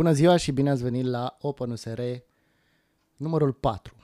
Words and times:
Bună 0.00 0.12
ziua 0.12 0.36
și 0.36 0.52
bine 0.52 0.70
ați 0.70 0.82
venit 0.82 1.04
la 1.04 1.36
OpenUSR 1.40 2.00
numărul 3.16 3.52
4. 3.52 3.94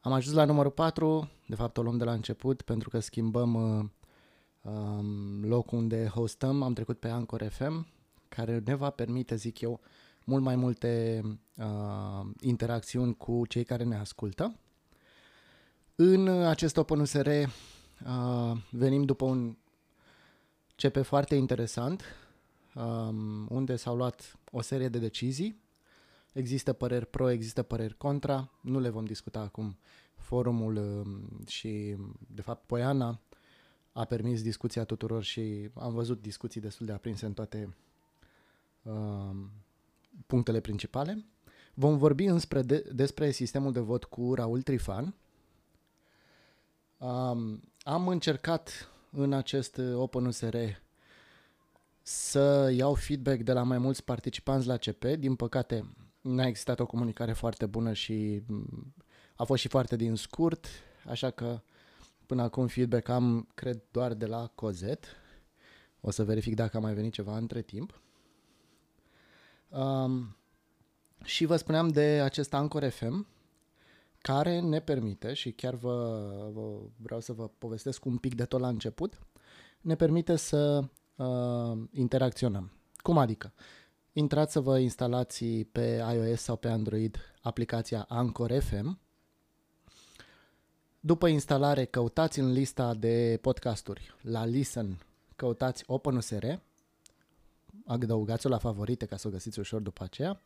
Am 0.00 0.12
ajuns 0.12 0.36
la 0.36 0.44
numărul 0.44 0.70
4, 0.70 1.30
de 1.46 1.54
fapt 1.54 1.76
o 1.76 1.82
luăm 1.82 1.96
de 1.96 2.04
la 2.04 2.12
început 2.12 2.62
pentru 2.62 2.88
că 2.88 2.98
schimbăm 2.98 3.54
uh, 3.54 3.84
um, 4.72 5.44
locul 5.44 5.78
unde 5.78 6.06
hostăm, 6.06 6.62
am 6.62 6.72
trecut 6.72 6.98
pe 6.98 7.08
Anchor 7.08 7.48
FM, 7.48 7.86
care 8.28 8.62
ne 8.64 8.74
va 8.74 8.90
permite, 8.90 9.34
zic 9.34 9.60
eu, 9.60 9.80
mult 10.24 10.42
mai 10.42 10.56
multe 10.56 11.22
uh, 11.56 12.26
interacțiuni 12.40 13.16
cu 13.16 13.46
cei 13.46 13.64
care 13.64 13.84
ne 13.84 13.96
ascultă. 13.96 14.56
În 15.94 16.28
acest 16.28 16.76
OpenUSR 16.76 17.28
uh, 17.28 18.56
venim 18.70 19.02
după 19.02 19.24
un 19.24 19.56
CP 20.76 21.02
foarte 21.02 21.34
interesant, 21.34 22.02
um, 22.76 23.46
unde 23.48 23.76
s-au 23.76 23.96
luat 23.96 24.38
o 24.50 24.60
serie 24.60 24.88
de 24.88 24.98
decizii. 24.98 25.64
Există 26.32 26.72
păreri 26.72 27.06
pro, 27.06 27.30
există 27.30 27.62
păreri 27.62 27.96
contra, 27.96 28.50
nu 28.60 28.78
le 28.78 28.88
vom 28.88 29.04
discuta 29.04 29.40
acum. 29.40 29.78
Forumul 30.16 30.76
um, 30.76 31.44
și, 31.46 31.96
de 32.34 32.42
fapt, 32.42 32.66
Poiana 32.66 33.20
a 33.92 34.04
permis 34.04 34.42
discuția 34.42 34.84
tuturor 34.84 35.22
și 35.22 35.70
am 35.74 35.92
văzut 35.92 36.22
discuții 36.22 36.60
destul 36.60 36.86
de 36.86 36.92
aprinse 36.92 37.26
în 37.26 37.32
toate 37.32 37.76
um, 38.82 39.50
punctele 40.26 40.60
principale. 40.60 41.24
Vom 41.74 41.96
vorbi 41.96 42.24
înspre 42.24 42.62
de, 42.62 42.90
despre 42.94 43.30
sistemul 43.30 43.72
de 43.72 43.80
vot 43.80 44.04
cu 44.04 44.34
Raul 44.34 44.62
Trifan. 44.62 45.14
Um, 46.98 47.60
am 47.82 48.08
încercat 48.08 48.90
în 49.10 49.32
acest 49.32 49.80
OpenUSR 49.94 50.56
să 52.08 52.72
iau 52.74 52.94
feedback 52.94 53.40
de 53.40 53.52
la 53.52 53.62
mai 53.62 53.78
mulți 53.78 54.04
participanți 54.04 54.66
la 54.66 54.76
CP. 54.76 55.04
Din 55.04 55.34
păcate, 55.34 55.94
nu 56.20 56.42
a 56.42 56.46
existat 56.46 56.80
o 56.80 56.86
comunicare 56.86 57.32
foarte 57.32 57.66
bună 57.66 57.92
și 57.92 58.42
mm, 58.46 58.94
a 59.36 59.44
fost 59.44 59.60
și 59.60 59.68
foarte 59.68 59.96
din 59.96 60.14
scurt, 60.14 60.66
așa 61.06 61.30
că 61.30 61.60
până 62.26 62.42
acum 62.42 62.66
feedback 62.66 63.08
am, 63.08 63.48
cred, 63.54 63.82
doar 63.90 64.14
de 64.14 64.26
la 64.26 64.50
Cozet. 64.54 65.06
O 66.00 66.10
să 66.10 66.24
verific 66.24 66.54
dacă 66.54 66.76
a 66.76 66.80
mai 66.80 66.94
venit 66.94 67.12
ceva 67.12 67.36
între 67.36 67.62
timp. 67.62 68.00
Um, 69.68 70.36
și 71.24 71.44
vă 71.44 71.56
spuneam 71.56 71.88
de 71.88 72.20
acest 72.24 72.54
Anchor 72.54 72.88
FM, 72.88 73.26
care 74.18 74.60
ne 74.60 74.80
permite, 74.80 75.32
și 75.32 75.52
chiar 75.52 75.74
vă, 75.74 76.28
vă 76.52 76.78
vreau 76.96 77.20
să 77.20 77.32
vă 77.32 77.48
povestesc 77.58 78.04
un 78.04 78.16
pic 78.16 78.34
de 78.34 78.44
tot 78.44 78.60
la 78.60 78.68
început, 78.68 79.18
ne 79.80 79.94
permite 79.94 80.36
să 80.36 80.88
uh, 81.16 81.78
interacționăm. 81.92 82.70
Cum 82.96 83.18
adică? 83.18 83.52
Intrați 84.12 84.52
să 84.52 84.60
vă 84.60 84.78
instalați 84.78 85.44
pe 85.44 86.04
iOS 86.14 86.40
sau 86.40 86.56
pe 86.56 86.68
Android 86.68 87.16
aplicația 87.40 88.06
Anchor 88.08 88.58
FM. 88.58 88.98
După 91.00 91.28
instalare, 91.28 91.84
căutați 91.84 92.38
în 92.38 92.52
lista 92.52 92.94
de 92.94 93.38
podcasturi 93.40 94.14
la 94.22 94.44
Listen, 94.44 94.98
căutați 95.36 95.84
OpenUSR, 95.86 96.44
adăugați-o 97.86 98.48
la 98.48 98.58
favorite 98.58 99.06
ca 99.06 99.16
să 99.16 99.28
o 99.28 99.30
găsiți 99.30 99.58
ușor 99.58 99.80
după 99.80 100.04
aceea. 100.04 100.40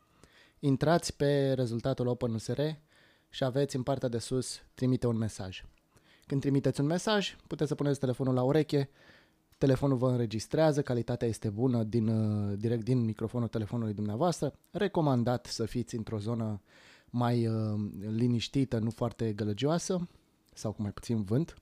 Intrați 0.59 1.15
pe 1.15 1.53
rezultatul 1.53 2.07
OpenUSR 2.07 2.61
și 3.29 3.43
aveți 3.43 3.75
în 3.75 3.83
partea 3.83 4.09
de 4.09 4.17
sus 4.17 4.61
trimite 4.73 5.07
un 5.07 5.17
mesaj. 5.17 5.65
Când 6.25 6.41
trimiteți 6.41 6.79
un 6.79 6.85
mesaj, 6.85 7.35
puteți 7.47 7.69
să 7.69 7.75
puneți 7.75 7.99
telefonul 7.99 8.33
la 8.33 8.43
ureche 8.43 8.89
telefonul 9.61 9.97
vă 9.97 10.09
înregistrează, 10.09 10.81
calitatea 10.81 11.27
este 11.27 11.49
bună 11.49 11.83
din, 11.83 12.07
uh, 12.07 12.57
direct 12.57 12.83
din 12.83 13.05
microfonul 13.05 13.47
telefonului 13.47 13.93
dumneavoastră. 13.93 14.53
Recomandat 14.71 15.45
să 15.45 15.65
fiți 15.65 15.95
într-o 15.95 16.17
zonă 16.17 16.61
mai 17.09 17.47
uh, 17.47 17.79
liniștită, 17.99 18.79
nu 18.79 18.89
foarte 18.89 19.33
gălăgioasă 19.33 20.07
sau 20.53 20.71
cu 20.71 20.81
mai 20.81 20.91
puțin 20.91 21.23
vânt. 21.23 21.55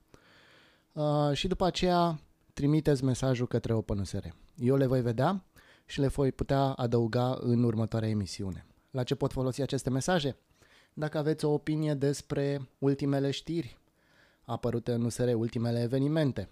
Uh, 0.92 1.32
și 1.32 1.48
după 1.48 1.64
aceea 1.64 2.20
trimiteți 2.52 3.04
mesajul 3.04 3.46
către 3.46 3.72
OpenUSR. 3.72 4.26
Eu 4.56 4.76
le 4.76 4.86
voi 4.86 5.02
vedea 5.02 5.44
și 5.86 6.00
le 6.00 6.06
voi 6.06 6.32
putea 6.32 6.60
adăuga 6.60 7.38
în 7.40 7.62
următoarea 7.62 8.08
emisiune. 8.08 8.66
La 8.90 9.02
ce 9.02 9.14
pot 9.14 9.32
folosi 9.32 9.62
aceste 9.62 9.90
mesaje? 9.90 10.36
Dacă 10.92 11.18
aveți 11.18 11.44
o 11.44 11.52
opinie 11.52 11.94
despre 11.94 12.68
ultimele 12.78 13.30
știri 13.30 13.78
apărute 14.44 14.92
în 14.92 15.04
USR, 15.04 15.34
ultimele 15.34 15.82
evenimente, 15.82 16.48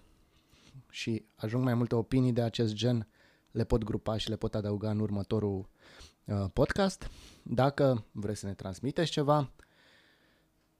și 0.89 1.25
ajung 1.35 1.63
mai 1.63 1.73
multe 1.73 1.95
opinii 1.95 2.33
de 2.33 2.41
acest 2.41 2.73
gen, 2.73 3.07
le 3.51 3.63
pot 3.63 3.83
grupa 3.83 4.17
și 4.17 4.29
le 4.29 4.35
pot 4.35 4.55
adăuga 4.55 4.89
în 4.89 4.99
următorul 4.99 5.69
uh, 6.25 6.45
podcast. 6.53 7.09
Dacă 7.43 8.05
vreți 8.11 8.39
să 8.39 8.45
ne 8.45 8.53
transmiteți 8.53 9.11
ceva 9.11 9.51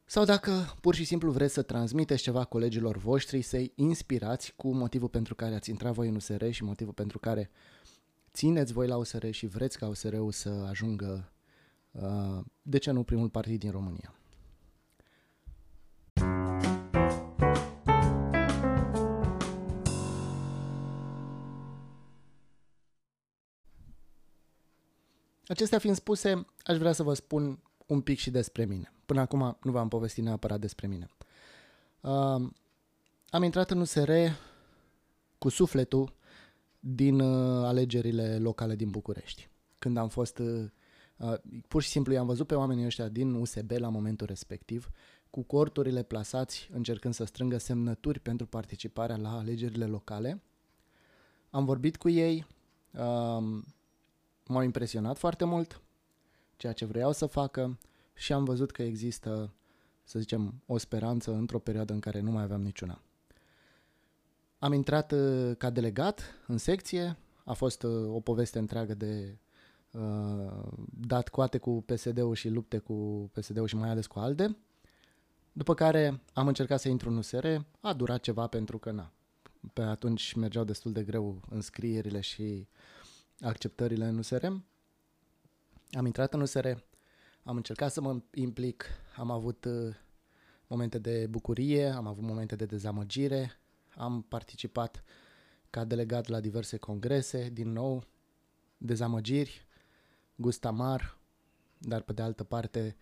sau 0.06 0.26
dacă 0.26 0.76
pur 0.82 0.96
și 0.96 1.04
simplu 1.04 1.32
vreți 1.32 1.54
să 1.54 1.62
transmiteți 1.62 2.22
ceva 2.22 2.44
colegilor 2.44 2.98
voștri, 2.98 3.42
să-i 3.42 3.72
inspirați 3.76 4.54
cu 4.56 4.74
motivul 4.74 5.10
pentru 5.10 5.36
care 5.36 5.56
ați 5.56 5.70
intrat 5.70 5.94
voi 5.94 6.08
în 6.08 6.16
USR 6.16 6.50
și 6.50 6.64
motivul 6.64 6.94
pentru 6.94 7.20
care 7.20 7.50
țineți 8.34 8.74
voi 8.74 8.88
la 8.88 8.98
USR 8.98 9.30
și 9.30 9.46
vreți 9.46 9.78
ca 9.78 9.88
USR-ul 9.88 10.32
să 10.32 10.50
ajungă, 10.50 11.32
uh, 11.92 12.40
de 12.62 12.78
ce 12.78 12.92
nu, 12.92 13.04
primul 13.04 13.30
partid 13.30 13.60
din 13.60 13.72
România. 13.72 14.19
Acestea 25.50 25.80
fiind 25.80 25.96
spuse, 25.96 26.46
aș 26.64 26.78
vrea 26.78 26.92
să 26.92 27.04
vă 27.04 27.14
spun 27.14 27.60
un 27.86 28.02
pic 28.02 28.18
și 28.18 28.30
despre 28.30 28.66
mine. 28.66 28.94
Până 29.06 29.20
acum 29.20 29.58
nu 29.62 29.72
v-am 29.72 29.88
povestit 29.88 30.24
neapărat 30.24 30.60
despre 30.60 30.88
mine. 30.88 31.10
Uh, 32.02 32.50
am 33.30 33.44
intrat 33.44 33.72
în 33.72 33.80
USR 33.80 34.12
cu 35.38 35.50
sufletul 35.50 36.14
din 36.80 37.20
uh, 37.20 37.66
alegerile 37.66 38.38
locale 38.38 38.76
din 38.76 38.90
București. 38.90 39.50
Când 39.80 39.98
am 39.98 40.08
fost, 40.08 40.38
uh, 40.38 40.70
uh, 41.18 41.34
pur 41.68 41.82
și 41.82 41.90
simplu 41.90 42.14
i-am 42.14 42.26
văzut 42.26 42.48
pe 42.48 42.56
oamenii 42.56 42.86
ăștia 42.86 43.08
din 43.08 43.34
USB 43.34 43.72
la 43.72 43.90
momentul 43.90 44.28
respectiv, 44.28 44.90
cu 45.30 45.44
corturile 45.44 46.04
plasați, 46.04 46.70
încercând 46.74 47.14
să 47.14 47.24
strângă 47.24 47.58
semnături 47.58 48.20
pentru 48.20 48.46
participarea 48.46 49.18
la 49.18 49.38
alegerile 49.38 49.86
locale. 49.86 50.42
Am 51.50 51.66
vorbit 51.66 51.98
cu 51.98 52.10
ei, 52.10 52.46
uh, 52.92 53.62
m-au 54.50 54.62
impresionat 54.62 55.18
foarte 55.18 55.46
mult 55.46 55.82
ceea 56.58 56.74
ce 56.74 56.86
vreau 56.86 57.12
să 57.12 57.26
facă 57.26 57.78
și 58.14 58.34
am 58.34 58.44
văzut 58.44 58.72
că 58.72 58.82
există, 58.82 59.54
să 60.04 60.20
zicem, 60.20 60.62
o 60.66 60.78
speranță 60.78 61.32
într-o 61.32 61.60
perioadă 61.60 61.94
în 61.94 62.00
care 62.00 62.20
nu 62.20 62.32
mai 62.32 62.44
aveam 62.44 62.62
niciuna. 62.62 63.02
Am 64.60 64.74
intrat 64.74 65.12
uh, 65.12 65.56
ca 65.58 65.70
delegat 65.70 66.22
în 66.48 66.58
secție, 66.58 67.18
a 67.46 67.54
fost 67.54 67.84
uh, 67.84 68.14
o 68.14 68.20
poveste 68.20 68.60
întreagă 68.60 68.94
de 68.94 69.38
uh, 69.92 70.64
dat 71.00 71.30
coate 71.30 71.58
cu 71.58 71.84
PSD-ul 71.86 72.36
și 72.36 72.50
lupte 72.50 72.78
cu 72.78 73.30
PSD-ul 73.34 73.68
și 73.68 73.76
mai 73.76 73.90
ales 73.90 74.08
cu 74.08 74.20
ALDE. 74.20 74.58
După 75.52 75.74
care 75.74 76.22
am 76.34 76.48
încercat 76.48 76.80
să 76.80 76.90
intru 76.90 77.10
în 77.10 77.18
USR, 77.18 77.46
a 77.82 77.94
durat 77.94 78.22
ceva 78.22 78.48
pentru 78.48 78.78
că 78.78 78.92
na, 78.92 79.12
pe 79.74 79.82
atunci 79.82 80.34
mergeau 80.34 80.64
destul 80.64 80.92
de 80.92 81.04
greu 81.04 81.42
înscrierile 81.50 82.20
și 82.20 82.68
acceptările 83.42 84.06
în 84.06 84.18
USR. 84.18 84.46
Am 85.92 86.06
intrat 86.06 86.34
în 86.34 86.42
USR, 86.42 86.68
am 87.44 87.56
încercat 87.56 87.92
să 87.92 88.02
mă 88.02 88.22
implic, 88.34 88.86
am 89.16 89.32
avut 89.32 89.66
uh, 89.66 89.96
momente 90.68 91.00
de 91.00 91.28
bucurie, 91.30 91.88
am 91.88 92.08
avut 92.08 92.24
momente 92.24 92.56
de 92.56 92.66
dezamăgire, 92.66 93.60
am 93.96 94.22
participat 94.22 95.04
ca 95.70 95.84
delegat 95.84 96.28
la 96.28 96.40
diverse 96.40 96.78
congrese, 96.78 97.50
din 97.54 97.72
nou, 97.72 98.04
dezamăgiri, 98.78 99.66
gust 100.36 100.66
amar, 100.66 101.18
dar 101.78 102.02
pe 102.02 102.14
de 102.14 102.22
altă 102.22 102.44
parte 102.44 102.98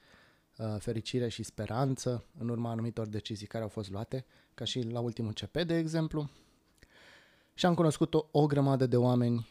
uh, 0.58 0.76
fericire 0.80 1.28
și 1.28 1.44
speranță 1.44 2.26
în 2.38 2.50
urma 2.50 2.70
anumitor 2.70 3.08
decizii 3.08 3.48
care 3.48 3.64
au 3.64 3.70
fost 3.70 3.90
luate, 3.90 4.26
ca 4.54 4.64
și 4.64 4.82
la 4.82 5.00
ultimul 5.00 5.34
CP, 5.34 5.62
de 5.62 5.78
exemplu. 5.78 6.30
Și 7.54 7.66
am 7.66 7.74
cunoscut 7.74 8.14
o, 8.14 8.28
o 8.32 8.46
grămadă 8.46 8.86
de 8.86 8.98
oameni 8.98 9.48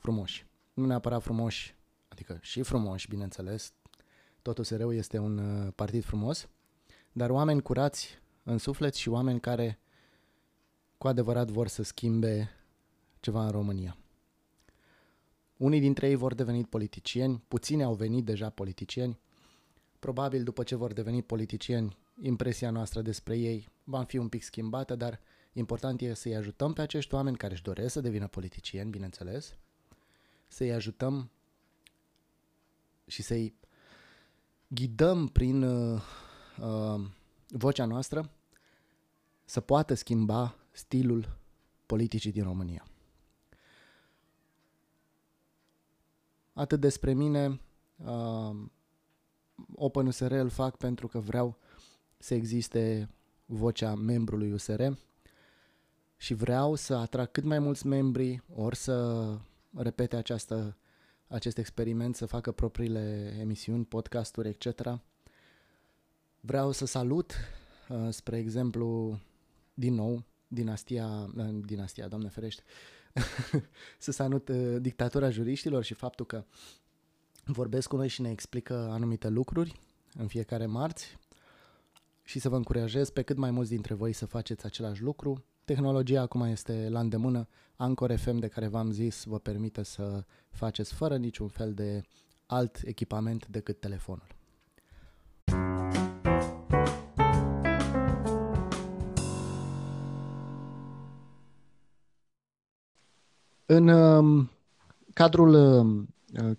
frumoși. 0.00 0.46
Nu 0.72 0.86
neapărat 0.86 1.22
frumoși, 1.22 1.76
adică 2.08 2.38
și 2.40 2.62
frumoși, 2.62 3.08
bineînțeles. 3.08 3.72
Totul 4.42 4.64
SRU 4.64 4.92
este 4.92 5.18
un 5.18 5.38
uh, 5.38 5.72
partid 5.74 6.04
frumos, 6.04 6.48
dar 7.12 7.30
oameni 7.30 7.62
curați 7.62 8.18
în 8.42 8.58
suflet 8.58 8.94
și 8.94 9.08
oameni 9.08 9.40
care 9.40 9.78
cu 10.98 11.08
adevărat 11.08 11.50
vor 11.50 11.68
să 11.68 11.82
schimbe 11.82 12.50
ceva 13.20 13.44
în 13.44 13.50
România. 13.50 13.96
Unii 15.56 15.80
dintre 15.80 16.08
ei 16.08 16.14
vor 16.14 16.34
deveni 16.34 16.64
politicieni, 16.64 17.42
puțini 17.48 17.82
au 17.82 17.94
venit 17.94 18.24
deja 18.24 18.50
politicieni. 18.50 19.18
Probabil 19.98 20.42
după 20.42 20.62
ce 20.62 20.74
vor 20.74 20.92
deveni 20.92 21.22
politicieni, 21.22 21.96
impresia 22.22 22.70
noastră 22.70 23.02
despre 23.02 23.36
ei 23.36 23.68
va 23.84 24.04
fi 24.04 24.16
un 24.16 24.28
pic 24.28 24.42
schimbată, 24.42 24.94
dar 24.94 25.20
important 25.52 26.00
e 26.00 26.14
să-i 26.14 26.36
ajutăm 26.36 26.72
pe 26.72 26.80
acești 26.80 27.14
oameni 27.14 27.36
care 27.36 27.52
își 27.52 27.62
doresc 27.62 27.92
să 27.92 28.00
devină 28.00 28.26
politicieni, 28.26 28.90
bineînțeles, 28.90 29.56
să-i 30.50 30.72
ajutăm 30.72 31.30
și 33.06 33.22
să-i 33.22 33.54
ghidăm 34.68 35.28
prin 35.28 35.62
uh, 35.62 36.02
uh, 36.60 37.06
vocea 37.48 37.84
noastră 37.84 38.30
să 39.44 39.60
poată 39.60 39.94
schimba 39.94 40.54
stilul 40.70 41.38
politicii 41.86 42.32
din 42.32 42.42
România. 42.42 42.84
Atât 46.52 46.80
despre 46.80 47.12
mine, 47.12 47.60
uh, 47.96 48.56
Open 49.74 50.06
USR 50.06 50.32
îl 50.32 50.48
fac 50.48 50.76
pentru 50.76 51.08
că 51.08 51.18
vreau 51.18 51.58
să 52.18 52.34
existe 52.34 53.10
vocea 53.46 53.94
membrului 53.94 54.52
USR 54.52 54.82
și 56.16 56.34
vreau 56.34 56.74
să 56.74 56.94
atrag 56.94 57.30
cât 57.30 57.44
mai 57.44 57.58
mulți 57.58 57.86
membri, 57.86 58.42
ori 58.54 58.76
să 58.76 59.36
repete 59.76 60.16
această, 60.16 60.76
acest 61.26 61.58
experiment, 61.58 62.16
să 62.16 62.26
facă 62.26 62.52
propriile 62.52 63.36
emisiuni, 63.40 63.84
podcasturi, 63.84 64.48
etc. 64.48 64.98
Vreau 66.40 66.72
să 66.72 66.86
salut, 66.86 67.34
uh, 67.88 68.08
spre 68.10 68.38
exemplu, 68.38 69.18
din 69.74 69.94
nou, 69.94 70.24
dinastia, 70.48 71.30
uh, 71.36 71.58
dinastia, 71.64 72.08
doamne 72.08 72.28
ferește, 72.28 72.62
să 73.98 74.10
salut 74.10 74.48
uh, 74.48 74.76
dictatura 74.80 75.30
juriștilor 75.30 75.84
și 75.84 75.94
faptul 75.94 76.26
că 76.26 76.44
vorbesc 77.44 77.88
cu 77.88 77.96
noi 77.96 78.08
și 78.08 78.20
ne 78.20 78.30
explică 78.30 78.74
anumite 78.74 79.28
lucruri 79.28 79.80
în 80.14 80.26
fiecare 80.26 80.66
marți 80.66 81.18
și 82.22 82.38
să 82.38 82.48
vă 82.48 82.56
încurajez 82.56 83.10
pe 83.10 83.22
cât 83.22 83.36
mai 83.36 83.50
mulți 83.50 83.70
dintre 83.70 83.94
voi 83.94 84.12
să 84.12 84.26
faceți 84.26 84.64
același 84.64 85.02
lucru. 85.02 85.44
Tehnologia 85.70 86.20
acum 86.20 86.42
este 86.42 86.88
la 86.88 87.00
îndemână. 87.00 87.48
Anchor 87.76 88.16
FM 88.16 88.38
de 88.38 88.48
care 88.48 88.66
v-am 88.66 88.90
zis 88.90 89.24
vă 89.24 89.38
permite 89.38 89.82
să 89.82 90.24
faceți 90.50 90.94
fără 90.94 91.16
niciun 91.16 91.48
fel 91.48 91.72
de 91.72 92.02
alt 92.46 92.80
echipament 92.84 93.46
decât 93.46 93.80
telefonul. 93.80 94.26
În 103.66 103.88
um, 103.88 104.50
cadrul 105.14 105.54
um, 105.54 106.08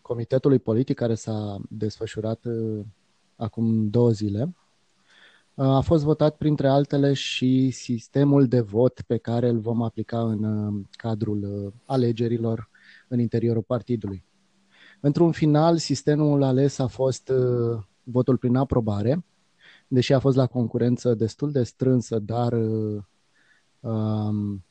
comitetului 0.02 0.60
politic 0.60 0.96
care 0.96 1.16
s-a 1.16 1.62
desfășurat 1.70 2.46
uh, 2.46 2.86
acum 3.36 3.90
două 3.90 4.12
zile, 4.12 4.42
uh, 4.42 4.61
a 5.56 5.80
fost 5.80 6.04
votat 6.04 6.38
printre 6.38 6.68
altele 6.68 7.14
și 7.14 7.72
sistemul 7.72 8.48
de 8.48 8.60
vot 8.60 9.02
pe 9.08 9.18
care 9.18 9.50
îl 9.50 9.60
vom 9.60 9.82
aplica 9.82 10.22
în 10.22 10.44
uh, 10.44 10.86
cadrul 10.92 11.74
alegerilor 11.86 12.70
în 13.08 13.20
interiorul 13.20 13.62
partidului. 13.62 14.26
Într-un 15.00 15.32
final, 15.32 15.78
sistemul 15.78 16.44
ales 16.44 16.80
a 16.80 16.88
fost 16.88 17.32
votul 18.04 18.38
prin 18.38 18.56
aprobare, 18.56 19.26
deși 19.88 20.14
a 20.14 20.20
fost 20.20 20.36
la 20.36 20.46
concurență 20.46 21.14
destul 21.14 21.52
de 21.52 21.64
strânsă, 21.64 22.20
dar 22.20 22.54
um, 22.54 24.66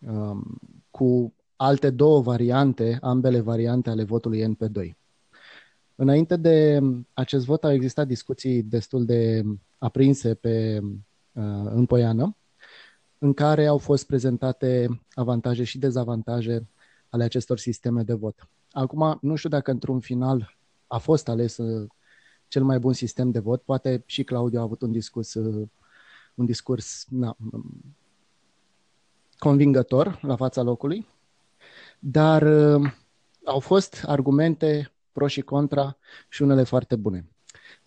um, 0.00 0.58
cu 0.90 1.34
alte 1.56 1.90
două 1.90 2.20
variante, 2.20 2.98
ambele 3.00 3.40
variante 3.40 3.90
ale 3.90 4.04
votului 4.04 4.54
NP2. 4.54 4.90
Înainte 5.94 6.36
de 6.36 6.80
acest 7.12 7.44
vot 7.44 7.64
au 7.64 7.72
existat 7.72 8.06
discuții 8.06 8.62
destul 8.62 9.04
de 9.04 9.42
aprinse 9.84 10.34
pe, 10.34 10.80
uh, 10.82 11.42
în 11.64 11.86
Poiană, 11.86 12.36
în 13.18 13.34
care 13.34 13.66
au 13.66 13.78
fost 13.78 14.06
prezentate 14.06 15.00
avantaje 15.14 15.64
și 15.64 15.78
dezavantaje 15.78 16.68
ale 17.08 17.24
acestor 17.24 17.58
sisteme 17.58 18.02
de 18.02 18.12
vot. 18.12 18.48
Acum, 18.70 19.18
nu 19.20 19.34
știu 19.34 19.48
dacă 19.48 19.70
într-un 19.70 20.00
final 20.00 20.56
a 20.86 20.98
fost 20.98 21.28
ales 21.28 21.56
uh, 21.56 21.90
cel 22.48 22.64
mai 22.64 22.78
bun 22.78 22.92
sistem 22.92 23.30
de 23.30 23.38
vot, 23.38 23.62
poate 23.62 24.02
și 24.06 24.24
Claudiu 24.24 24.58
a 24.58 24.62
avut 24.62 24.82
un 24.82 24.92
discurs, 24.92 25.34
uh, 25.34 25.68
un 26.34 26.44
discurs 26.44 27.06
na, 27.10 27.36
convingător 29.38 30.18
la 30.22 30.36
fața 30.36 30.62
locului, 30.62 31.06
dar 31.98 32.42
uh, 32.42 32.92
au 33.44 33.60
fost 33.60 34.04
argumente 34.06 34.92
pro 35.12 35.26
și 35.26 35.40
contra 35.40 35.96
și 36.28 36.42
unele 36.42 36.62
foarte 36.62 36.96
bune. 36.96 37.33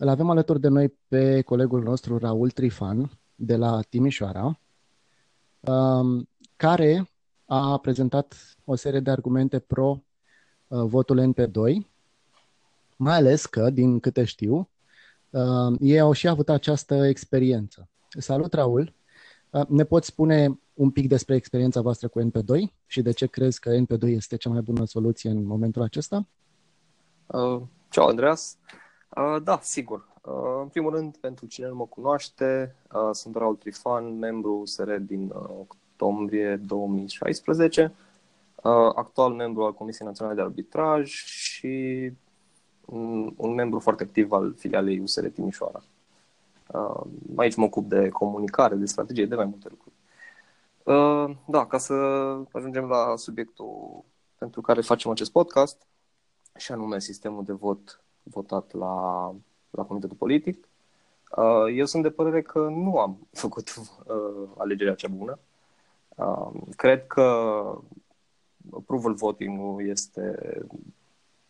Îl 0.00 0.08
avem 0.08 0.30
alături 0.30 0.60
de 0.60 0.68
noi 0.68 0.88
pe 1.08 1.40
colegul 1.40 1.82
nostru 1.82 2.18
Raul 2.18 2.50
Trifan 2.50 3.10
de 3.34 3.56
la 3.56 3.80
Timișoara, 3.80 4.60
um, 5.60 6.28
care 6.56 7.10
a 7.44 7.78
prezentat 7.78 8.56
o 8.64 8.74
serie 8.74 9.00
de 9.00 9.10
argumente 9.10 9.58
pro 9.58 10.02
uh, 10.68 10.82
votul 10.84 11.32
NP2, 11.32 11.86
mai 12.96 13.16
ales 13.16 13.46
că, 13.46 13.70
din 13.70 14.00
câte 14.00 14.24
știu, 14.24 14.68
uh, 15.30 15.76
ei 15.80 16.00
au 16.00 16.12
și 16.12 16.28
avut 16.28 16.48
această 16.48 17.06
experiență. 17.06 17.88
Salut, 18.08 18.52
Raul! 18.52 18.94
Uh, 19.50 19.66
ne 19.66 19.84
poți 19.84 20.06
spune 20.06 20.60
un 20.74 20.90
pic 20.90 21.08
despre 21.08 21.34
experiența 21.34 21.80
voastră 21.80 22.08
cu 22.08 22.20
NP2 22.20 22.72
și 22.86 23.02
de 23.02 23.10
ce 23.10 23.26
crezi 23.26 23.60
că 23.60 23.76
NP2 23.76 24.02
este 24.02 24.36
cea 24.36 24.50
mai 24.50 24.60
bună 24.60 24.84
soluție 24.84 25.30
în 25.30 25.44
momentul 25.44 25.82
acesta? 25.82 26.26
Uh, 27.26 27.60
ceau, 27.88 28.06
Andreas. 28.06 28.56
Uh, 28.62 28.86
da, 29.42 29.58
sigur. 29.62 30.08
Uh, 30.22 30.60
în 30.60 30.68
primul 30.68 30.94
rând, 30.94 31.16
pentru 31.16 31.46
cine 31.46 31.66
nu 31.66 31.74
mă 31.74 31.86
cunoaște, 31.86 32.74
uh, 32.92 33.10
sunt 33.12 33.36
Raul 33.36 33.56
Trifan, 33.56 34.18
membru 34.18 34.62
SR 34.64 34.92
din 34.92 35.22
uh, 35.22 35.48
octombrie 35.58 36.56
2016, 36.56 37.94
uh, 38.54 38.72
actual 38.94 39.32
membru 39.32 39.64
al 39.64 39.74
Comisiei 39.74 40.06
Naționale 40.06 40.34
de 40.34 40.40
Arbitraj 40.40 41.10
și 41.24 42.12
un, 42.84 43.32
un 43.36 43.54
membru 43.54 43.78
foarte 43.78 44.02
activ 44.02 44.32
al 44.32 44.54
filialei 44.58 44.98
USR 44.98 45.26
Timișoara. 45.26 45.82
Uh, 46.66 47.00
aici 47.36 47.54
mă 47.54 47.64
ocup 47.64 47.88
de 47.88 48.08
comunicare, 48.08 48.74
de 48.74 48.86
strategie, 48.86 49.26
de 49.26 49.34
mai 49.34 49.44
multe 49.44 49.68
lucruri. 49.70 49.94
Uh, 50.82 51.36
da, 51.46 51.66
ca 51.66 51.78
să 51.78 51.94
ajungem 52.52 52.84
la 52.84 53.16
subiectul 53.16 54.04
pentru 54.38 54.60
care 54.60 54.80
facem 54.80 55.10
acest 55.10 55.30
podcast, 55.30 55.86
și 56.56 56.72
anume 56.72 56.98
sistemul 56.98 57.44
de 57.44 57.52
vot 57.52 58.02
votat 58.30 58.72
la, 58.72 59.34
la 59.70 59.82
Comitetul 59.82 60.16
Politic. 60.16 60.68
Uh, 61.36 61.76
eu 61.76 61.84
sunt 61.84 62.02
de 62.02 62.10
părere 62.10 62.42
că 62.42 62.58
nu 62.58 62.98
am 62.98 63.26
făcut 63.44 63.74
uh, 63.76 64.48
alegerea 64.56 64.94
cea 64.94 65.08
bună. 65.08 65.38
Uh, 66.16 66.50
cred 66.76 67.06
că 67.06 67.22
approval 68.72 69.14
voting 69.14 69.80
este 69.80 70.56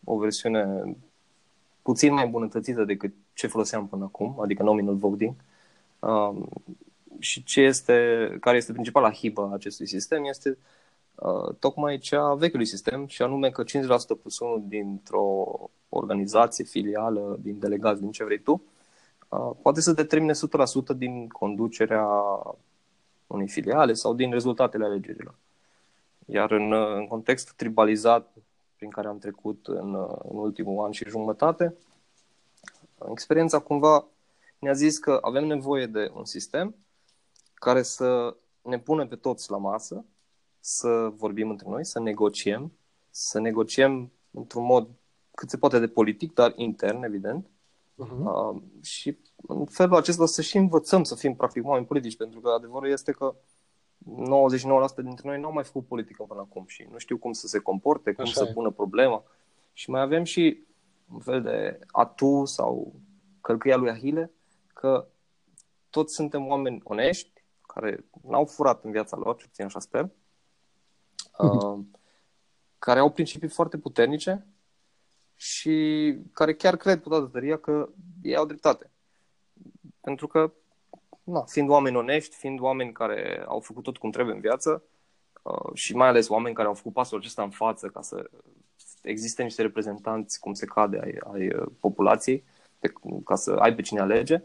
o 0.04 0.18
versiune 0.18 0.96
puțin 1.82 2.12
mai 2.12 2.24
îmbunătățită 2.24 2.84
decât 2.84 3.14
ce 3.34 3.46
foloseam 3.46 3.88
până 3.88 4.04
acum, 4.04 4.40
adică 4.40 4.62
nominal 4.62 4.94
voting. 4.94 5.34
Uh, 5.98 6.36
și 7.18 7.44
ce 7.44 7.60
este, 7.60 8.36
care 8.40 8.56
este 8.56 8.72
principala 8.72 9.12
hibă 9.12 9.42
a 9.42 9.52
acestui 9.52 9.86
sistem 9.86 10.24
este 10.24 10.48
uh, 10.48 10.56
tocmai 11.58 11.98
cea 11.98 12.22
a 12.22 12.34
vechiului 12.34 12.66
sistem 12.66 13.06
și 13.06 13.22
anume 13.22 13.50
că 13.50 13.64
50% 13.64 13.66
plus 14.22 14.38
1 14.38 14.64
dintr-o 14.68 15.44
organizație, 15.88 16.64
filială, 16.64 17.36
din 17.40 17.58
delegați, 17.58 18.00
din 18.00 18.10
ce 18.10 18.24
vrei 18.24 18.38
tu, 18.38 18.62
uh, 19.28 19.50
poate 19.62 19.80
să 19.80 19.92
determine 19.92 20.32
100% 20.32 20.96
din 20.96 21.28
conducerea 21.28 22.06
unei 23.26 23.48
filiale 23.48 23.92
sau 23.92 24.14
din 24.14 24.30
rezultatele 24.30 24.84
alegerilor. 24.84 25.34
Iar 26.26 26.50
în, 26.50 26.72
uh, 26.72 26.94
în 26.94 27.06
context 27.06 27.52
tribalizat 27.52 28.34
prin 28.76 28.90
care 28.90 29.08
am 29.08 29.18
trecut 29.18 29.66
în, 29.66 29.94
uh, 29.94 30.16
în 30.28 30.36
ultimul 30.36 30.84
an 30.84 30.90
și 30.90 31.08
jumătate, 31.08 31.74
experiența 33.10 33.58
cumva 33.58 34.06
ne-a 34.58 34.72
zis 34.72 34.98
că 34.98 35.18
avem 35.22 35.44
nevoie 35.46 35.86
de 35.86 36.10
un 36.14 36.24
sistem 36.24 36.74
care 37.54 37.82
să 37.82 38.36
ne 38.62 38.78
pună 38.78 39.06
pe 39.06 39.16
toți 39.16 39.50
la 39.50 39.56
masă, 39.56 40.04
să 40.68 41.12
vorbim 41.16 41.50
între 41.50 41.66
noi, 41.68 41.84
să 41.84 42.00
negociem, 42.00 42.72
să 43.10 43.40
negociem 43.40 44.12
într-un 44.30 44.64
mod 44.64 44.88
cât 45.34 45.50
se 45.50 45.56
poate 45.56 45.78
de 45.78 45.88
politic, 45.88 46.34
dar 46.34 46.52
intern, 46.56 47.02
evident. 47.02 47.46
Uh-huh. 47.46 48.24
Uh, 48.24 48.62
și 48.82 49.18
în 49.36 49.66
felul 49.66 49.96
acesta 49.96 50.26
să 50.26 50.42
și 50.42 50.56
învățăm 50.56 51.04
să 51.04 51.14
fim 51.14 51.34
practic 51.34 51.66
oameni 51.66 51.86
politici, 51.86 52.16
pentru 52.16 52.40
că 52.40 52.48
adevărul 52.48 52.88
este 52.88 53.12
că 53.12 53.34
99% 53.34 54.94
dintre 54.96 55.28
noi 55.28 55.40
nu 55.40 55.46
au 55.46 55.52
mai 55.52 55.64
făcut 55.64 55.86
politică 55.86 56.24
până 56.28 56.40
acum 56.40 56.64
și 56.66 56.86
nu 56.90 56.98
știu 56.98 57.18
cum 57.18 57.32
să 57.32 57.46
se 57.46 57.58
comporte, 57.58 58.12
cum 58.12 58.24
Așa 58.24 58.32
să 58.32 58.46
e. 58.50 58.52
pună 58.52 58.70
problema. 58.70 59.22
Și 59.72 59.90
mai 59.90 60.00
avem 60.00 60.24
și 60.24 60.62
un 61.12 61.20
fel 61.20 61.42
de 61.42 61.78
atu 61.86 62.44
sau 62.44 62.94
călcâia 63.40 63.76
lui 63.76 63.90
Ahile, 63.90 64.32
că 64.74 65.06
toți 65.90 66.14
suntem 66.14 66.46
oameni 66.46 66.80
onești, 66.84 67.42
care 67.66 68.04
n-au 68.22 68.44
furat 68.44 68.84
în 68.84 68.90
viața 68.90 69.16
lor, 69.16 69.36
ce 69.36 69.46
puțin 69.46 69.64
așa 69.64 69.80
sper, 69.80 70.10
uh, 71.38 71.78
care 72.78 72.98
au 72.98 73.10
principii 73.10 73.48
foarte 73.48 73.78
puternice 73.78 74.46
și 75.34 76.16
care 76.32 76.54
chiar 76.54 76.76
cred 76.76 77.02
cu 77.02 77.08
toată 77.08 77.26
tăria 77.26 77.58
că 77.58 77.88
ei 78.22 78.36
au 78.36 78.46
dreptate. 78.46 78.90
Pentru 80.00 80.26
că, 80.26 80.52
na, 81.22 81.40
fiind 81.40 81.68
oameni 81.68 81.96
onești, 81.96 82.36
fiind 82.36 82.60
oameni 82.60 82.92
care 82.92 83.44
au 83.46 83.60
făcut 83.60 83.82
tot 83.82 83.96
cum 83.96 84.10
trebuie 84.10 84.34
în 84.34 84.40
viață 84.40 84.82
uh, 85.42 85.74
și 85.74 85.96
mai 85.96 86.08
ales 86.08 86.28
oameni 86.28 86.54
care 86.54 86.68
au 86.68 86.74
făcut 86.74 86.92
pasul 86.92 87.18
acesta 87.18 87.42
în 87.42 87.50
față 87.50 87.86
ca 87.86 88.02
să 88.02 88.30
există 89.02 89.42
niște 89.42 89.62
reprezentanți, 89.62 90.40
cum 90.40 90.52
se 90.52 90.66
cade, 90.66 90.98
ai, 91.02 91.18
ai 91.32 91.48
uh, 91.48 91.66
populației, 91.80 92.44
pe, 92.78 92.92
ca 93.24 93.34
să 93.34 93.50
ai 93.50 93.74
pe 93.74 93.82
cine 93.82 94.00
alege, 94.00 94.42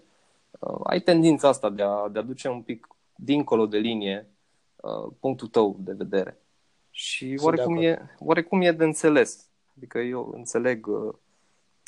uh, 0.59 0.79
ai 0.83 0.99
tendința 0.99 1.47
asta 1.47 1.69
de 1.69 1.83
a, 1.83 2.07
de 2.09 2.19
a 2.19 2.21
duce 2.21 2.49
un 2.49 2.61
pic 2.61 2.87
dincolo 3.15 3.65
de 3.65 3.77
linie 3.77 4.29
uh, 4.75 5.13
punctul 5.19 5.47
tău 5.47 5.77
de 5.79 5.93
vedere. 5.93 6.42
Și 6.95 7.39
oarecum 7.41 7.77
e, 7.77 8.15
oarecum 8.19 8.61
e 8.61 8.71
de 8.71 8.83
înțeles. 8.83 9.47
Adică 9.77 9.97
eu 9.97 10.31
înțeleg 10.35 10.87
uh, 10.87 11.13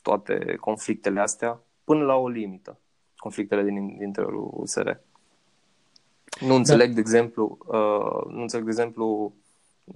toate 0.02 0.56
conflictele 0.60 1.20
astea 1.20 1.62
până 1.84 2.04
la 2.04 2.16
o 2.16 2.28
limită. 2.28 2.80
Conflictele 3.18 3.64
din, 3.64 3.88
din 3.88 4.02
interiorul 4.02 4.50
USR. 4.54 4.92
Nu 6.40 6.54
înțeleg, 6.54 6.88
da. 6.88 6.94
de 6.94 7.00
exemplu, 7.00 7.58
uh, 7.66 8.34
nu 8.34 8.42
înțeleg, 8.42 8.66
de 8.66 8.72
exemplu, 8.72 9.34